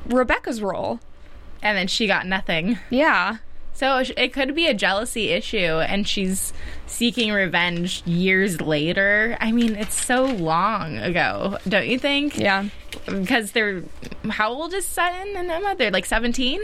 [0.06, 1.00] Rebecca's role.
[1.62, 2.78] and then she got nothing.
[2.90, 3.38] Yeah.
[3.76, 6.54] So it could be a jealousy issue, and she's
[6.86, 9.36] seeking revenge years later.
[9.38, 12.38] I mean, it's so long ago, don't you think?
[12.38, 12.70] Yeah.
[13.04, 13.82] Because they're
[14.30, 15.74] how old is Sutton and Emma?
[15.76, 16.62] They're like seventeen.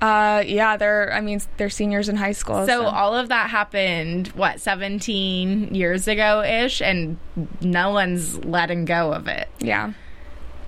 [0.00, 2.66] Uh yeah, they're I mean they're seniors in high school.
[2.66, 7.18] So all of that happened what seventeen years ago ish, and
[7.60, 9.48] no one's letting go of it.
[9.60, 9.92] yeah.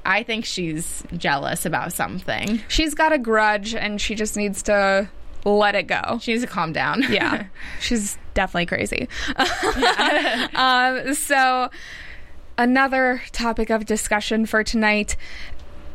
[0.06, 2.60] I think she's jealous about something.
[2.68, 5.08] She's got a grudge and she just needs to
[5.44, 6.18] let it go.
[6.20, 7.02] She needs to calm down.
[7.10, 7.46] yeah
[7.80, 9.08] she's definitely crazy
[10.54, 11.70] um, so
[12.58, 15.16] another topic of discussion for tonight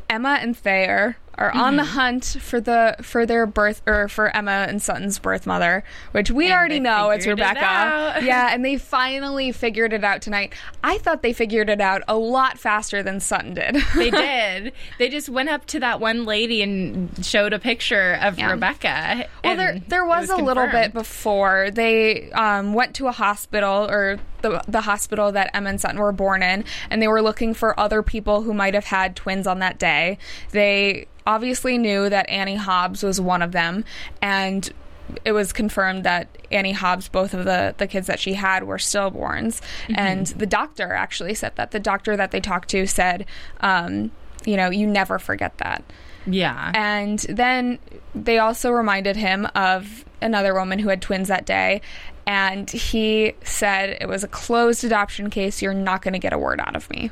[0.10, 4.66] emma and thayer are on the hunt for the for their birth or for Emma
[4.70, 8.26] and Sutton's birth mother, which we And already know it's figured it Rebecca.
[8.26, 10.54] yeah, and they finally figured it out tonight.
[10.84, 13.78] I thought they figured it out a lot faster than Sutton did.
[13.96, 14.74] they did.
[15.00, 18.52] They just went up to that one lady and showed a picture of Yeah.
[18.52, 19.28] Rebecca.
[19.44, 23.90] Well, there there it was, a little bit before they um, went to a hospital
[23.90, 27.54] or the the hospital that Emma and Sutton were born in, and they were looking
[27.54, 30.18] for other people who might have had twins on that day.
[30.52, 33.86] They obviously knew that Annie Hobbs was one of them,
[34.22, 34.72] and
[35.26, 38.78] it was confirmed that Annie Hobbs, both of the, the kids that she had were
[38.78, 39.62] stillborns.
[39.90, 41.72] And the doctor actually said that.
[41.72, 43.26] The doctor that they talked to said,
[43.62, 44.12] um,
[44.46, 45.84] you know, you never forget that.
[46.26, 46.72] Yeah.
[46.76, 47.80] And then
[48.14, 51.82] they also reminded him of another woman who had twins that day.
[52.30, 55.64] And he said it was a closed adoption case.
[55.64, 57.10] You're not going to get a word out of me.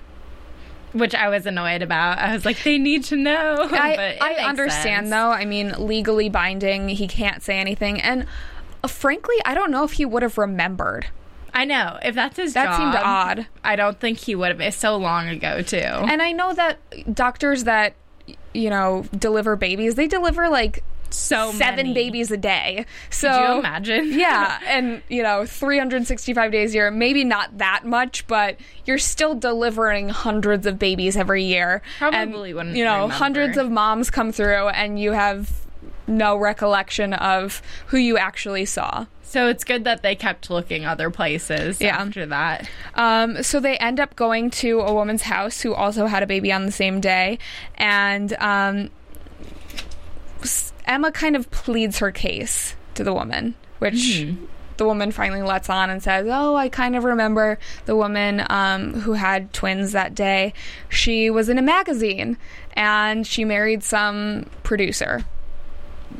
[0.93, 2.19] Which I was annoyed about.
[2.19, 3.67] I was like, they need to know.
[3.71, 5.10] I, I understand, sense.
[5.10, 5.32] though.
[5.32, 7.99] I mean, legally binding, he can't say anything.
[7.99, 8.27] And
[8.84, 11.08] uh, frankly, I don't know if he would have remembered.
[11.51, 11.97] I know.
[12.03, 13.47] If that's his That job, seemed odd.
[13.63, 14.62] I don't think he would have.
[14.62, 15.77] It's so long ago, too.
[15.80, 16.77] And I know that
[17.15, 17.95] doctors that
[18.53, 19.95] you know, deliver babies.
[19.95, 21.93] They deliver like So seven many.
[21.93, 22.86] babies a day.
[23.10, 24.12] So Could you imagine?
[24.20, 29.34] yeah, and you know, 365 days a year, maybe not that much, but you're still
[29.36, 31.81] delivering hundreds of babies every year.
[32.00, 32.19] Probably
[32.50, 33.13] and, wouldn't You know, remember.
[33.15, 35.52] hundreds of moms come through, and you have
[36.08, 39.06] no recollection of who you actually saw.
[39.23, 41.98] So it's good that they kept looking other places Yeah.
[41.98, 42.69] after that.
[42.96, 46.50] Um, so they end up going to a woman's house who also had a baby
[46.54, 47.38] on the same day,
[47.75, 48.90] and um,
[50.88, 54.25] Emma kind of pleads her case to the woman, which
[54.77, 58.94] the woman finally lets on and says, "Oh, I kind of remember the woman um,
[58.94, 60.54] who had twins that day.
[60.90, 62.38] She was in a magazine,
[62.73, 65.25] and she married some producer."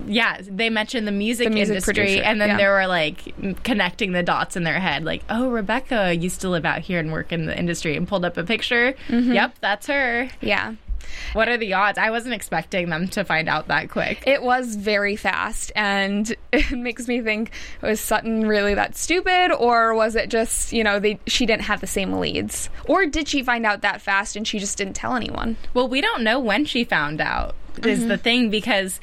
[0.06, 2.58] Yeah, they mentioned the music, The music industry, producer, and then yeah.
[2.58, 6.66] they were like connecting the dots in their head, like, "Oh, Rebecca used to live
[6.66, 8.96] out here and work in the industry," and pulled up a picture.
[9.08, 9.34] Mm-hmm.
[9.34, 10.30] Yep, that's her.
[10.42, 10.74] Yeah.
[11.34, 11.98] What are the odds?
[11.98, 14.24] I wasn't expecting them to find out that quick.
[14.28, 17.52] It was very fast, and it makes me think:
[17.82, 21.82] was Sutton really that stupid, or was it just you know they she didn't have
[21.82, 25.16] the same leads, or did she find out that fast and she just didn't tell
[25.16, 25.58] anyone?
[25.74, 28.08] Well, we don't know when she found out, is Mm-hmm.
[28.10, 29.00] the thing, because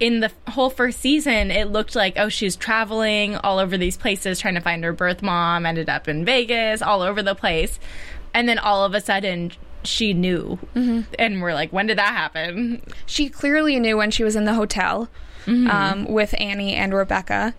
[0.00, 4.40] in the whole first season, it looked like, oh, she's traveling all over these places
[4.40, 7.78] trying to find her birth mom, ended up in Vegas, all over the place.
[8.34, 9.52] And then all of a sudden,
[9.84, 10.58] she knew.
[10.74, 11.00] Mm-hmm.
[11.18, 12.82] And we're like, when did that happen?
[13.06, 15.08] She clearly knew when she was in the hotel
[15.46, 17.54] um, with Annie and Rebecca,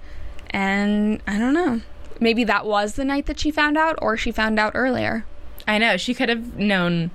[0.49, 1.81] and I don't know.
[2.19, 5.25] Maybe that was the night that she found out, or she found out earlier.
[5.67, 7.11] I know, she could have known.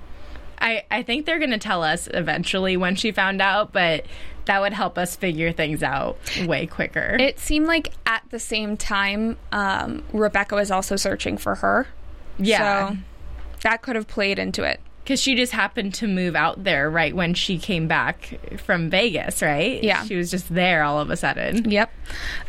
[0.59, 4.05] I, I think they're going to tell us eventually when she found out, but
[4.45, 7.17] that would help us figure things out way quicker.
[7.19, 11.87] It seemed like at the same time, um, Rebecca was also searching for her.
[12.37, 12.91] yeah.
[12.91, 12.97] So
[13.63, 14.79] that could have played into it.
[15.11, 19.41] Because she just happened to move out there right when she came back from Vegas,
[19.41, 19.83] right?
[19.83, 20.05] Yeah.
[20.05, 21.69] She was just there all of a sudden.
[21.69, 21.91] Yep.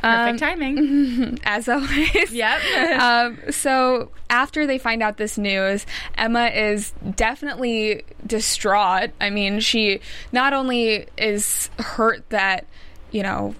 [0.00, 1.40] Perfect Um, timing.
[1.44, 2.30] as always.
[2.30, 2.62] Yep.
[3.00, 5.86] um, so after they find out this news,
[6.16, 9.10] Emma is definitely distraught.
[9.20, 9.98] I mean, she
[10.30, 12.64] not only is hurt that,
[13.10, 13.56] you know,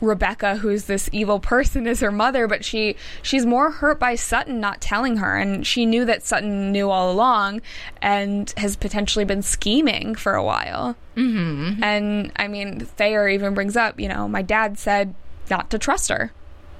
[0.00, 4.60] Rebecca, who's this evil person, is her mother, but she she's more hurt by Sutton
[4.60, 7.62] not telling her, and she knew that Sutton knew all along,
[8.02, 10.96] and has potentially been scheming for a while.
[11.16, 11.82] Mm-hmm.
[11.82, 15.14] And I mean, Thayer even brings up, you know, my dad said
[15.50, 16.32] not to trust her.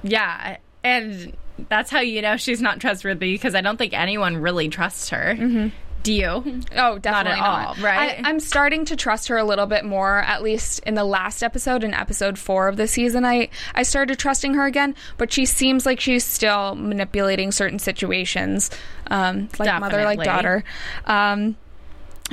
[0.03, 0.57] yeah.
[0.83, 1.35] And
[1.69, 5.35] that's how you know she's not trustworthy because I don't think anyone really trusts her.
[5.37, 5.69] Mm-hmm.
[6.03, 6.61] Do you?
[6.75, 7.77] Oh, definitely not.
[7.77, 8.19] all, right?
[8.23, 10.19] I, I'm starting to trust her a little bit more.
[10.19, 14.19] At least in the last episode, in episode four of the season, I I started
[14.19, 14.95] trusting her again.
[15.17, 18.69] But she seems like she's still manipulating certain situations,
[19.07, 20.63] um, like mother, like daughter.
[21.05, 21.57] Um,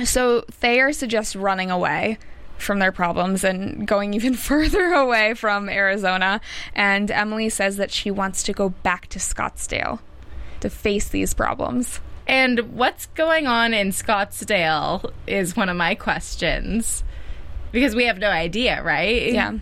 [0.03, 2.17] so Thayer suggests running away
[2.57, 6.41] from their problems and going even further away from Arizona.
[6.73, 9.99] And Emily says that she wants to go back to Scottsdale
[10.61, 11.99] to face these problems.
[12.27, 17.03] And what's going on in Scottsdale is one of my questions.
[17.71, 19.31] Because we have no idea, right?
[19.31, 19.53] Yeah.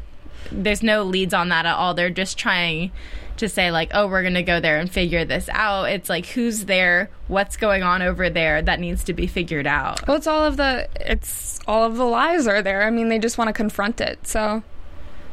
[0.52, 1.94] There's no leads on that at all.
[1.94, 2.92] They're just trying
[3.38, 5.86] to say, like, oh, we're going to go there and figure this out.
[5.86, 7.10] It's like, who's there?
[7.28, 10.08] What's going on over there that needs to be figured out?
[10.08, 12.84] Well, it's all of the it's all of the lies are there.
[12.84, 14.28] I mean, they just want to confront it.
[14.28, 14.62] So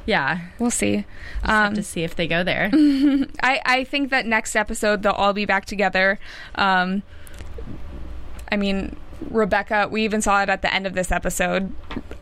[0.07, 0.39] Yeah.
[0.59, 1.05] we'll see.
[1.45, 2.71] Have Um, to see if they go there.
[3.43, 6.19] I I think that next episode they'll all be back together.
[6.55, 7.03] Um,
[8.51, 8.97] I mean,
[9.29, 9.89] Rebecca.
[9.91, 11.73] We even saw it at the end of this episode.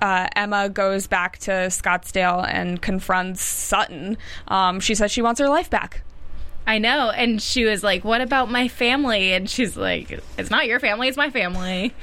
[0.00, 4.16] Uh, Emma goes back to Scottsdale and confronts Sutton.
[4.48, 6.02] Um, she says she wants her life back.
[6.66, 7.10] I know.
[7.10, 9.32] And she was like, what about my family?
[9.32, 11.94] And she's like, it's not your family, it's my family.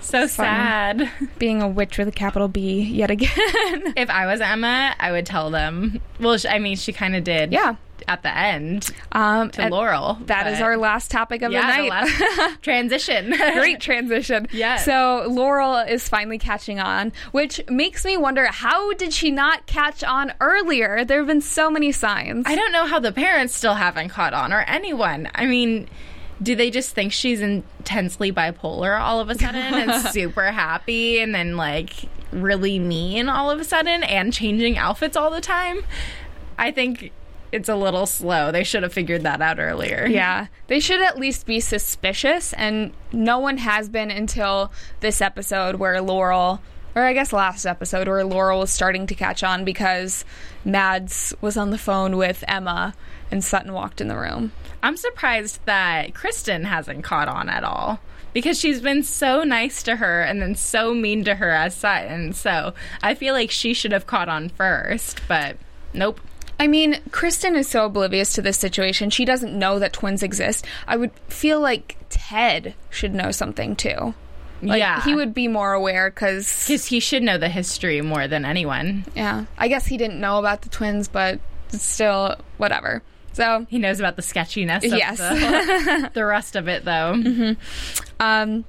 [0.00, 1.10] So sad.
[1.38, 3.30] Being a witch with a capital B yet again.
[3.96, 6.00] If I was Emma, I would tell them.
[6.20, 7.52] Well, I mean, she kind of did.
[7.52, 7.76] Yeah.
[8.08, 10.14] At the end um, to Laurel.
[10.26, 12.18] That is but- our last topic of yeah, the the night.
[12.30, 13.30] last transition.
[13.36, 14.48] Great transition.
[14.58, 14.76] Yeah.
[14.76, 20.02] So Laurel is finally catching on, which makes me wonder how did she not catch
[20.02, 21.04] on earlier?
[21.04, 22.44] There have been so many signs.
[22.46, 25.28] I don't know how the parents still haven't caught on, or anyone.
[25.34, 25.88] I mean,
[26.42, 31.34] do they just think she's intensely bipolar all of a sudden and super happy, and
[31.34, 31.92] then like
[32.32, 35.80] really mean all of a sudden, and changing outfits all the time?
[36.58, 37.12] I think
[37.52, 38.52] it's a little slow.
[38.52, 40.06] They should have figured that out earlier.
[40.06, 45.76] yeah, they should at least be suspicious, and no one has been until this episode
[45.76, 46.60] where Laurel,
[46.94, 50.24] or I guess last episode where Laurel was starting to catch on because
[50.64, 52.94] Mads was on the phone with Emma
[53.30, 54.52] and Sutton walked in the room.
[54.82, 58.00] I'm surprised that Kristin hasn't caught on at all
[58.32, 62.32] because she's been so nice to her and then so mean to her as Sutton.
[62.32, 65.56] So I feel like she should have caught on first, but
[65.92, 66.20] nope.
[66.60, 69.10] I mean, Kristin is so oblivious to this situation.
[69.10, 70.64] She doesn't know that twins exist.
[70.86, 74.14] I would feel like Ted should know something too.
[74.60, 75.02] Like, yeah.
[75.04, 79.04] he would be more aware because, Because he should know the history more than anyone.
[79.14, 81.38] yeah, I guess he didn't know about the twins, but
[81.68, 83.02] still whatever.
[83.34, 85.18] So, He knows about the sketchiness of Yes.
[85.18, 87.54] the, the rest of it, though.
[88.18, 88.64] um,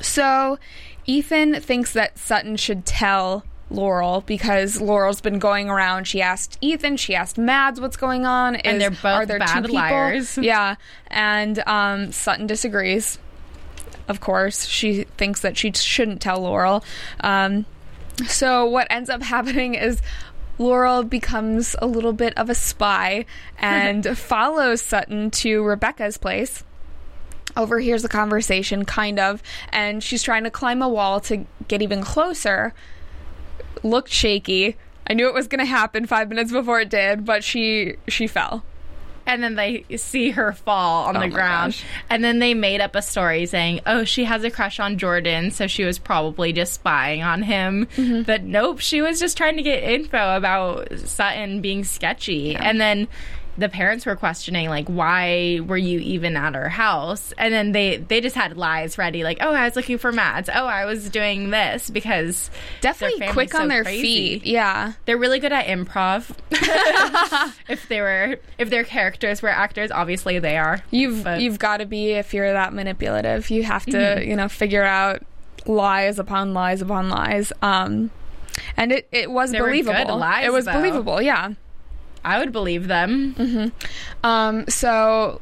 [0.00, 0.58] so
[1.04, 6.06] Ethan thinks that Sutton should tell Laurel because Laurel's been going around.
[6.06, 8.56] She asked Ethan, she asked Mads what's going on.
[8.56, 9.76] Is, And they're both are there bad two people?
[9.76, 10.36] liars.
[10.42, 10.76] Yeah,
[11.08, 13.18] and um, Sutton disagrees.
[14.08, 16.84] Of course, she thinks that she shouldn't tell Laurel.
[17.20, 17.64] Um,
[18.26, 20.02] so what ends up happening is
[20.58, 23.24] Laurel becomes a little bit of a spy
[23.58, 26.64] and follows Sutton to Rebecca's place.
[27.56, 29.42] Overhears the conversation, kind of,
[29.72, 32.74] and she's trying to climb a wall to get even closer.
[33.82, 34.76] Looked shaky.
[35.06, 38.26] I knew it was going to happen five minutes before it did, but she she
[38.26, 38.64] fell.
[39.26, 41.72] And then they see her fall on Oh the ground.
[41.72, 41.84] gosh.
[42.08, 45.50] And then they made up a story saying, oh, she has a crush on Jordan,
[45.52, 47.86] so she was probably just spying on him.
[47.96, 48.22] Mm-hmm.
[48.22, 52.56] But nope, she was just trying to get info about Sutton being sketchy.
[52.56, 53.06] And then
[53.58, 57.96] the parents were questioning like why were you even at her house and then they
[57.98, 61.10] they just had lies ready like oh i was looking for Mads oh i was
[61.10, 62.48] doing this because
[62.80, 64.38] Definitely quick on so their crazy.
[64.38, 64.46] feet.
[64.46, 64.92] Yeah.
[65.04, 66.30] they're really good at improv.
[67.68, 70.80] if they were, if their characters were actors, obviously they are.
[70.90, 73.50] You've But- you've got to be if you're that manipulative.
[73.50, 74.30] You have to Mm-hmm.
[74.30, 75.22] you know figure out
[75.66, 77.52] lies upon lies upon lies.
[77.62, 78.10] Um,
[78.76, 80.16] and it it was They believable.
[80.16, 80.72] lies, it was though.
[80.72, 81.20] believable.
[81.20, 81.52] Yeah.
[82.24, 83.72] I would believe them.
[84.22, 84.66] Um.
[84.68, 85.40] So.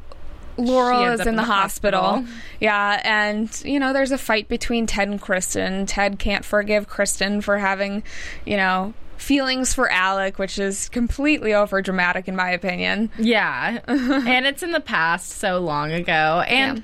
[0.57, 2.25] Laurel is up in the, hospital.
[2.59, 5.85] Yeah, and you know, there's a fight between Ted and Kristin.
[5.87, 8.03] Ted can't forgive Kristin for having,
[8.45, 13.09] you know, feelings for Alec, which is completely over dramatic in my opinion.
[13.17, 16.79] Yeah, and it's in the past, so long ago, and.
[16.79, 16.83] Yeah.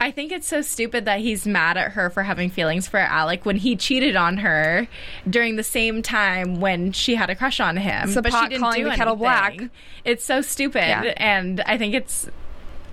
[0.00, 3.46] I think it's so stupid that he's mad at her for having feelings for Alec
[3.46, 4.86] when he cheated on her
[5.28, 8.12] during the same time when she had a crush on him.
[8.12, 9.58] But she didn't calling do the kettle anything.
[9.58, 9.70] black.
[10.04, 11.14] It's so stupid, Yeah.
[11.16, 12.28] and I think it's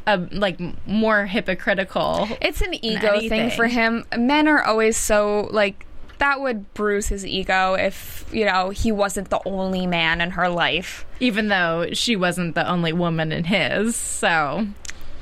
[0.07, 2.27] a like more hypocritical.
[2.41, 4.05] It's an ego thing for him.
[4.17, 5.85] Men are always so like
[6.19, 10.47] that would bruise his ego if you know he wasn't the only man in her
[10.47, 11.05] life.
[11.19, 13.95] even though she wasn't the only woman in his.
[13.95, 14.67] So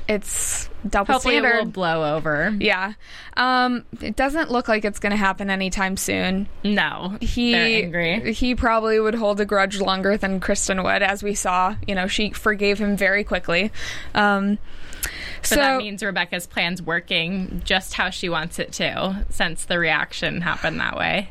[0.08, 2.54] It's double hopefully it will blow over.
[2.58, 2.94] yeah,
[3.36, 6.48] um, it doesn't look like it's going to happen anytime soon.
[6.64, 8.32] No, He angry.
[8.32, 11.76] he probably would hold a grudge longer than Kristin would, as we saw.
[11.86, 13.70] You know, she forgave him very quickly.
[14.14, 14.58] Um,
[15.02, 19.78] But so that means Rebecca's plan's working just how she wants it to, since the
[19.78, 21.30] reaction happened that way.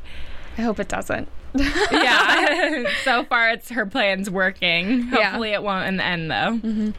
[0.57, 1.27] I hope it doesn't.
[1.53, 2.85] Yeah.
[3.03, 5.09] so far, it's her plan's working.
[5.11, 5.31] Yeah.
[5.31, 6.93] Hopefully, it won't in the end, though.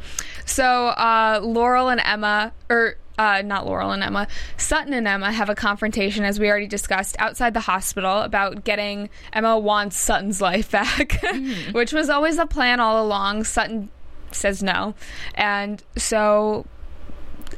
[0.45, 4.27] So uh, Laurel and Emma, or uh, not Laurel and Emma,
[4.57, 9.09] Sutton and Emma have a confrontation, as we already discussed, outside the hospital about getting
[9.33, 11.23] Emma wants Sutton's life back,
[11.73, 13.45] which was always a plan all along.
[13.45, 13.91] Sutton
[14.31, 14.95] says no,
[15.35, 16.67] and so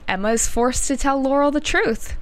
[0.08, 2.16] Emma is forced to tell Laurel the truth,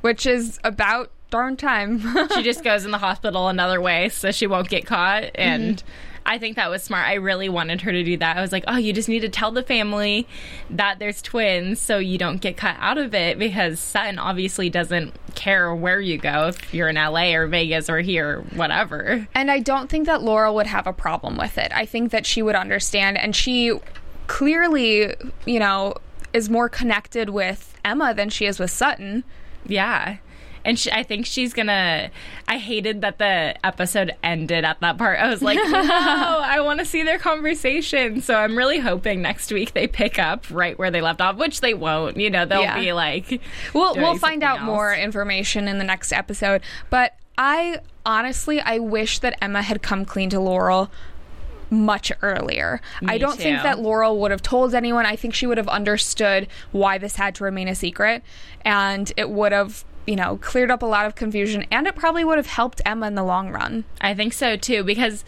[0.00, 2.00] which is about darn time.
[2.34, 5.40] she just goes in the hospital another way so she won't get caught mm-hmm.
[5.40, 5.82] and
[6.24, 7.06] I think that was smart.
[7.06, 8.36] I really wanted her to do that.
[8.36, 10.26] I was like, "Oh, you just need to tell the family
[10.70, 15.14] that there's twins so you don't get cut out of it because Sutton obviously doesn't
[15.34, 19.50] care where you go if you're in LA or Vegas or here or whatever." And
[19.50, 21.72] I don't think that Laura would have a problem with it.
[21.74, 23.18] I think that she would understand.
[23.18, 23.72] And she
[24.26, 25.14] clearly,
[25.44, 25.94] you know,
[26.32, 29.24] is more connected with Emma than she is with Sutton.
[29.66, 30.18] Yeah.
[30.64, 32.10] And she, I think she's gonna.
[32.46, 35.18] I hated that the episode ended at that part.
[35.18, 38.20] I was like, no, I want to see their conversation.
[38.20, 41.60] So I'm really hoping next week they pick up right where they left off, which
[41.60, 42.16] they won't.
[42.16, 42.78] You know, they'll Yeah.
[42.78, 43.40] be like,
[43.74, 44.66] We'll we'll find out else.
[44.66, 46.62] more information in the next episode.
[46.90, 50.90] But I honestly I wish that Emma had come clean to Laurel
[51.70, 52.80] much earlier.
[53.06, 55.06] I don't think that Laurel would have told anyone.
[55.06, 58.22] I think she would have understood why this had to remain a secret
[58.62, 62.24] and it would have, you know, cleared up a lot of confusion and it probably
[62.24, 63.84] would have helped Emma in the long run.
[64.00, 65.24] I think so too because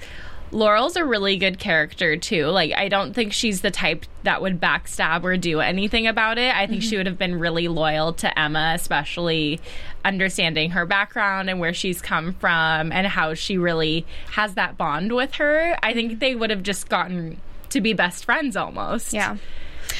[0.51, 2.47] Laurel's a really good character too.
[2.47, 6.55] Like I don't think she's the type that would backstab or do anything about it.
[6.55, 6.99] I think she mm-hmm.
[6.99, 9.61] would have been really loyal to Emma, especially
[10.05, 15.12] understanding her background and where she's come from and how she really has that bond
[15.12, 15.77] with her.
[15.83, 19.12] I think they would have just gotten to be best friends almost.
[19.12, 19.37] Yeah.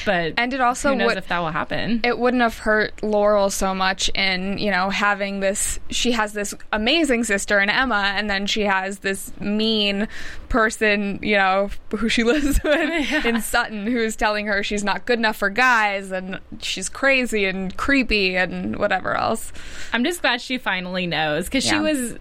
[0.05, 2.01] But And it also who knows would- if that will happen.
[2.03, 6.53] it wouldn't have hurt Laurel so much in, you know, having this she has this
[6.71, 10.07] amazing sister in Emma and then she has this mean
[10.49, 15.19] person, you know, who she lives with in Sutton who's telling her she's not good
[15.19, 19.51] enough for guys and she's crazy and creepy and whatever else.
[19.93, 22.15] I'm just glad she finally knows because she was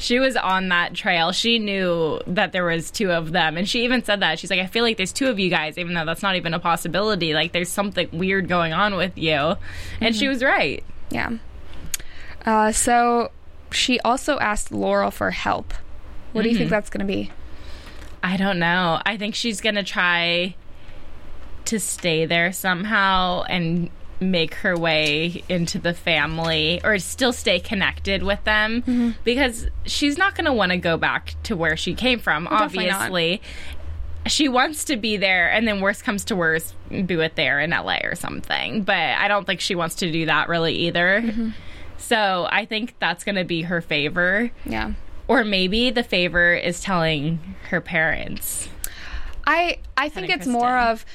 [0.00, 1.30] she was on that trail.
[1.30, 4.60] She knew that there was two of them, and she even said that she's like,
[4.60, 7.34] "I feel like there's two of you guys, even though that's not even a possibility.
[7.34, 9.56] Like there's something weird going on with you,"
[10.00, 10.82] and she was right.
[11.10, 11.36] Yeah.
[12.46, 13.30] Uh, so
[13.72, 15.74] she also asked Laurel for help.
[16.32, 17.30] What do you think that's going to be?
[18.22, 19.00] I don't know.
[19.04, 20.54] I think she's gonna try
[21.66, 23.90] to stay there somehow and
[24.20, 29.10] make her way into the family or still stay connected with them Mm-hmm.
[29.24, 32.86] because she's not going to want to go back to where she came from definitely
[32.88, 32.94] not.
[33.02, 33.42] obviously
[34.26, 37.70] she wants to be there and then worst comes to worst be it there in
[37.70, 41.50] LA or something but I don't think she wants to do that really either Mm-hmm.
[41.96, 44.92] so I think that's going to be her favor Yeah.
[45.28, 47.38] or maybe the favor is telling
[47.70, 48.68] her parents
[49.46, 51.06] I I think it's more of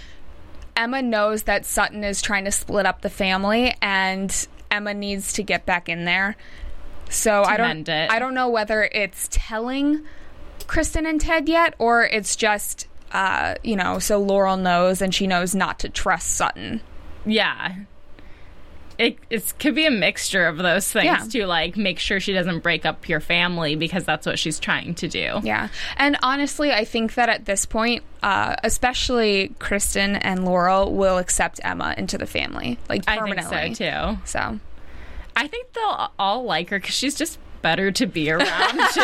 [0.75, 5.43] Emma knows that Sutton is trying to split up the family and Emma needs to
[5.43, 6.35] get back in there.
[7.09, 7.87] So I don't.
[7.87, 10.03] I don't know whether it's telling
[10.61, 15.25] Kristin and Ted yet or it's just uh, you know, so Laurel knows and she
[15.25, 16.81] knows not to trust Sutton.
[17.25, 17.75] Yeah.
[18.97, 21.17] It it could be a mixture of those things Yeah.
[21.41, 24.95] to like make sure she doesn't break up your family because that's what she's trying
[24.95, 25.39] to do.
[25.43, 25.69] Yeah.
[25.97, 31.59] And honestly, I think that at this point, uh, especially Kristin and Laurel will accept
[31.63, 33.57] Emma into the family, like I permanently.
[33.57, 34.17] think so too.
[34.25, 34.59] So,
[35.35, 38.47] I think they'll all like her because she's just better to be around
[38.93, 39.01] too.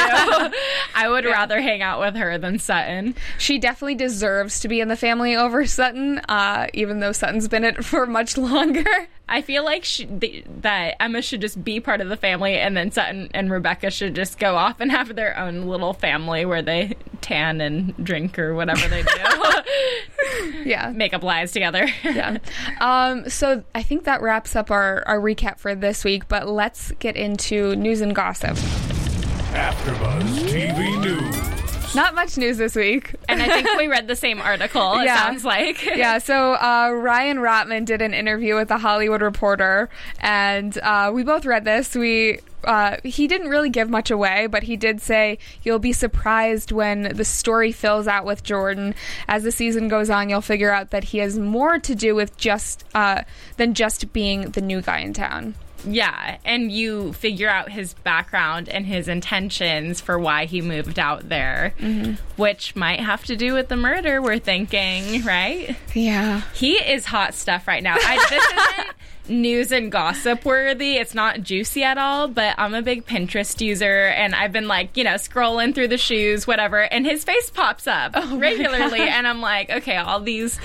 [0.96, 3.16] I would rather hang out with her than Sutton.
[3.40, 7.64] she definitely deserves to be in the family over Sutton, uh, even though Sutton's been
[7.64, 8.86] it for much longer.
[9.32, 12.76] I feel like she, th- that Emma should just be part of the family, and
[12.76, 16.62] then Sutton and Rebecca should just go off and have their own little family where
[16.62, 20.92] they tan and drink or whatever they do, Yeah.
[20.94, 21.88] make up lies together.
[22.04, 22.38] Yeah.
[22.82, 26.92] Um, so I think that wraps up our, our recap for this week, but let's
[27.00, 28.58] get into news and gossip.
[29.54, 31.61] AfterBuzz TV News.
[31.96, 33.16] Not much news this week.
[33.28, 34.94] And I think we read the same article.
[35.00, 35.26] It Yeah.
[35.26, 35.84] sounds like.
[35.86, 39.90] yeah, so uh, Ryan Rottman did an interview with the Hollywood Reporter,
[40.20, 41.94] and uh, we both read this.
[41.96, 46.72] We uh, he didn't really give much away, but he did say you'll be surprised
[46.72, 48.94] when the story fills out with Jordan.
[49.28, 52.38] As the season goes on, you'll figure out that he has more to do with
[52.38, 53.24] just uh,
[53.58, 55.56] than just being the new guy in town.
[55.86, 61.30] Yeah, and you figure out his background and his intentions for why he moved out
[61.30, 62.14] there, mm-hmm.
[62.42, 64.22] which might have to do with the murder.
[64.22, 65.76] We're thinking, right?
[65.94, 66.42] Yeah.
[66.54, 67.96] He is hot stuff right now.
[67.98, 68.96] I, this isn't
[69.32, 70.98] news and gossip worthy.
[70.98, 74.98] It's not juicy at all, but I'm a big Pinterest user and I've been like,
[74.98, 79.02] you know, scrolling through the shoes, whatever, and his face pops up oh regularly.
[79.02, 80.60] And I'm like, okay, all these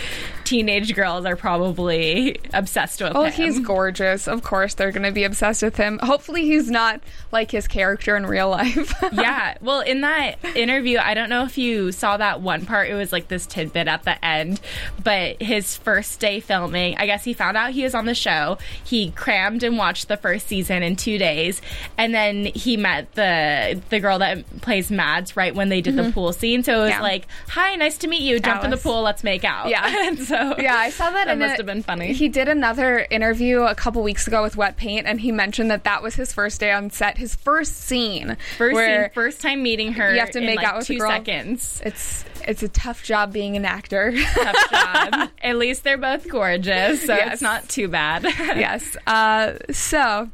[0.45, 3.33] teenage girls are probably obsessed with Oh, him.
[3.33, 4.29] he's gorgeous.
[4.29, 5.99] Of course, they're going to be obsessed with him.
[6.03, 7.01] Hopefully, he's not
[7.33, 8.93] like his character in real life.
[9.13, 9.57] yeah.
[9.61, 12.89] Well, in that interview, I don't know if you saw that one part.
[12.89, 14.61] It was like this tidbit at the end,
[15.03, 18.56] but his first day filming, I guess he found out he was on the show.
[18.85, 21.61] He crammed and watched the first season in two days,
[21.97, 26.03] and then he met the the girl that plays Mads right when they did the
[26.03, 26.13] mm-hmm.
[26.13, 26.63] pool scene.
[26.63, 27.03] So it was Yeah.
[27.03, 28.41] like, "Hi, nice to meet you.
[28.41, 29.03] Jump in the pool.
[29.03, 29.85] Let's make out." Yeah.
[30.07, 31.27] and so Yeah, I saw that.
[31.27, 32.13] That must a- have been funny.
[32.13, 36.03] He did another interview a couple weeks ago with Wetpaint, and he mentioned that that
[36.03, 38.37] was his first day on set, his first scene.
[38.59, 40.13] First where scene, first time meeting her.
[40.13, 41.11] You have to make like, out with two girl.
[41.11, 41.83] seconds.
[41.85, 44.13] It's it's a tough job being an actor.
[44.35, 45.31] Tough job.
[45.43, 47.35] At least they're both gorgeous, so Yes.
[47.35, 48.25] it's not too bad.
[48.39, 48.97] yes.
[49.07, 50.31] Uh, so.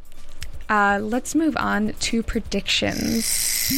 [0.68, 3.70] Uh, let's move on to predictions.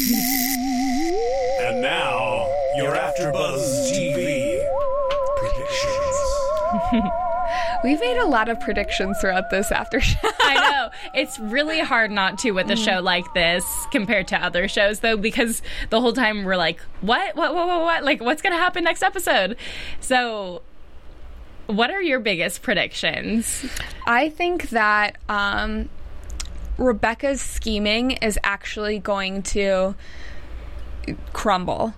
[1.60, 4.60] And now, your AfterBuzz TV
[5.36, 7.10] predictions.
[7.84, 10.16] We've made a lot of predictions throughout this after show.
[10.40, 10.88] I know.
[11.14, 13.62] It's really hard not to with a show like this
[13.92, 15.60] compared to other shows, though, because
[15.90, 17.36] the whole time we're like, what?
[17.36, 17.54] What?
[17.54, 17.66] What?
[17.66, 17.82] What?
[17.82, 18.02] what?
[18.02, 19.58] Like, what's going to happen next episode?
[20.00, 20.62] So,
[21.66, 23.66] what are your biggest predictions?
[24.06, 25.90] I think that um,
[26.78, 29.94] Rebecca's scheming is actually going to
[31.34, 31.92] crumble.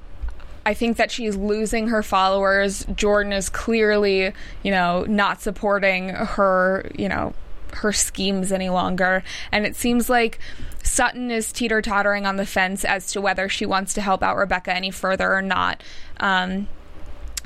[0.66, 2.84] I think that she's losing her followers.
[2.96, 4.32] Jordan is clearly,
[4.64, 7.34] you know, not supporting her, you know,
[7.74, 9.22] her schemes any longer.
[9.52, 10.40] And it seems like
[10.82, 14.36] Sutton is teeter tottering on the fence as to whether she wants to help out
[14.36, 15.84] Rebecca any further or not.
[16.18, 16.66] Um,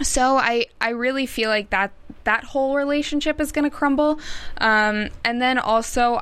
[0.00, 1.92] so I I really feel like that
[2.24, 4.18] that whole relationship is going to crumble.
[4.58, 6.20] Um, and then also,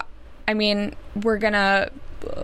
[0.49, 1.91] I mean, we're gonna.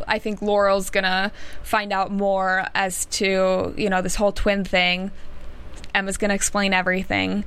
[0.06, 5.10] I think Laurel's gonna find out more as to you know this whole twin thing.
[5.94, 7.44] Emma's gonna explain everything,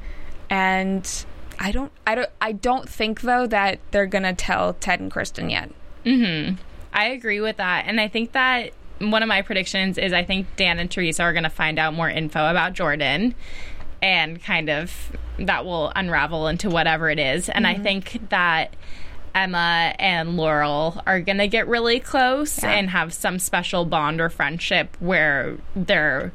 [0.49, 1.25] and
[1.59, 5.51] I don't, I don't, I don't think though that they're gonna tell Ted and Kristin
[5.51, 5.71] yet.
[6.05, 6.55] Mm-hmm.
[6.93, 7.85] I agree with that.
[7.87, 11.33] And I think that one of my predictions is I think Dan and Theresa are
[11.33, 13.35] going to find out more info about Jordan
[14.01, 17.49] and kind of that will unravel into whatever it is.
[17.49, 17.83] And I mm-hmm.
[17.83, 18.75] think that
[19.37, 22.71] Emma and Laurel are going to get really close Yeah.
[22.71, 26.31] and have some special bond or friendship where they're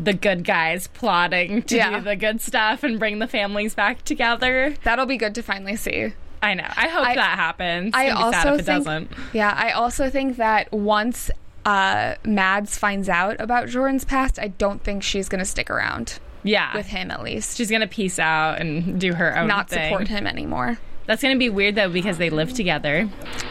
[0.00, 1.90] the good guys plotting to Yeah.
[1.98, 4.74] do the good stuff and bring the families back together.
[4.82, 6.14] That'll be good to finally see.
[6.42, 6.66] I know.
[6.76, 7.92] I hope I- that happens.
[7.94, 9.10] I gonna be sad also think, doesn't.
[9.32, 11.30] yeah, I also think that once
[11.64, 16.18] uh, Mads finds out about Jordan's past, I don't think she's going to stick around
[16.42, 16.74] Yeah.
[16.74, 17.56] with him at least.
[17.56, 19.88] She's gonna peace out and do her own not thing.
[19.92, 20.78] support him anymore.
[21.12, 23.06] That's gonna be weird though because they live together.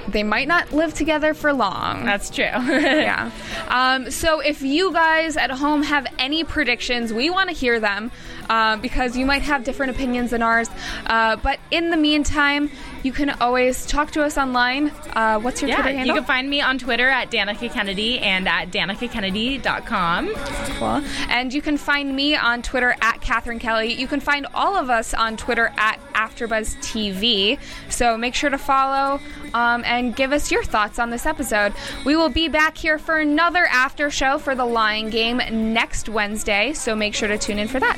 [0.08, 2.06] They might not live together for long.
[2.06, 2.46] That's true.
[2.46, 3.30] yeah.
[3.68, 8.10] Um, so if you guys at home have any predictions, we want to hear them
[8.52, 10.70] uh, because you might have different opinions than ours.
[11.06, 12.70] Uh, but in the meantime,
[13.02, 14.92] you can always talk to us online.
[15.14, 16.16] Uh, what's your yeah, Twitter handle?
[16.16, 20.34] you can find me on Twitter at Danica Kennedy and at danicakennedy.com.
[20.36, 21.02] Cool.
[21.30, 23.94] And you can find me on Twitter at Catherine Kelley.
[23.94, 27.58] You can find all of us on Twitter at AfterBuzz TV.
[27.90, 29.22] So make sure to follow
[29.54, 31.74] um, and give us your thoughts on this episode.
[32.06, 35.42] We will be back here for another after show for The Lying Game
[35.74, 36.74] next Wednesday.
[36.74, 37.98] So make sure to tune in for that.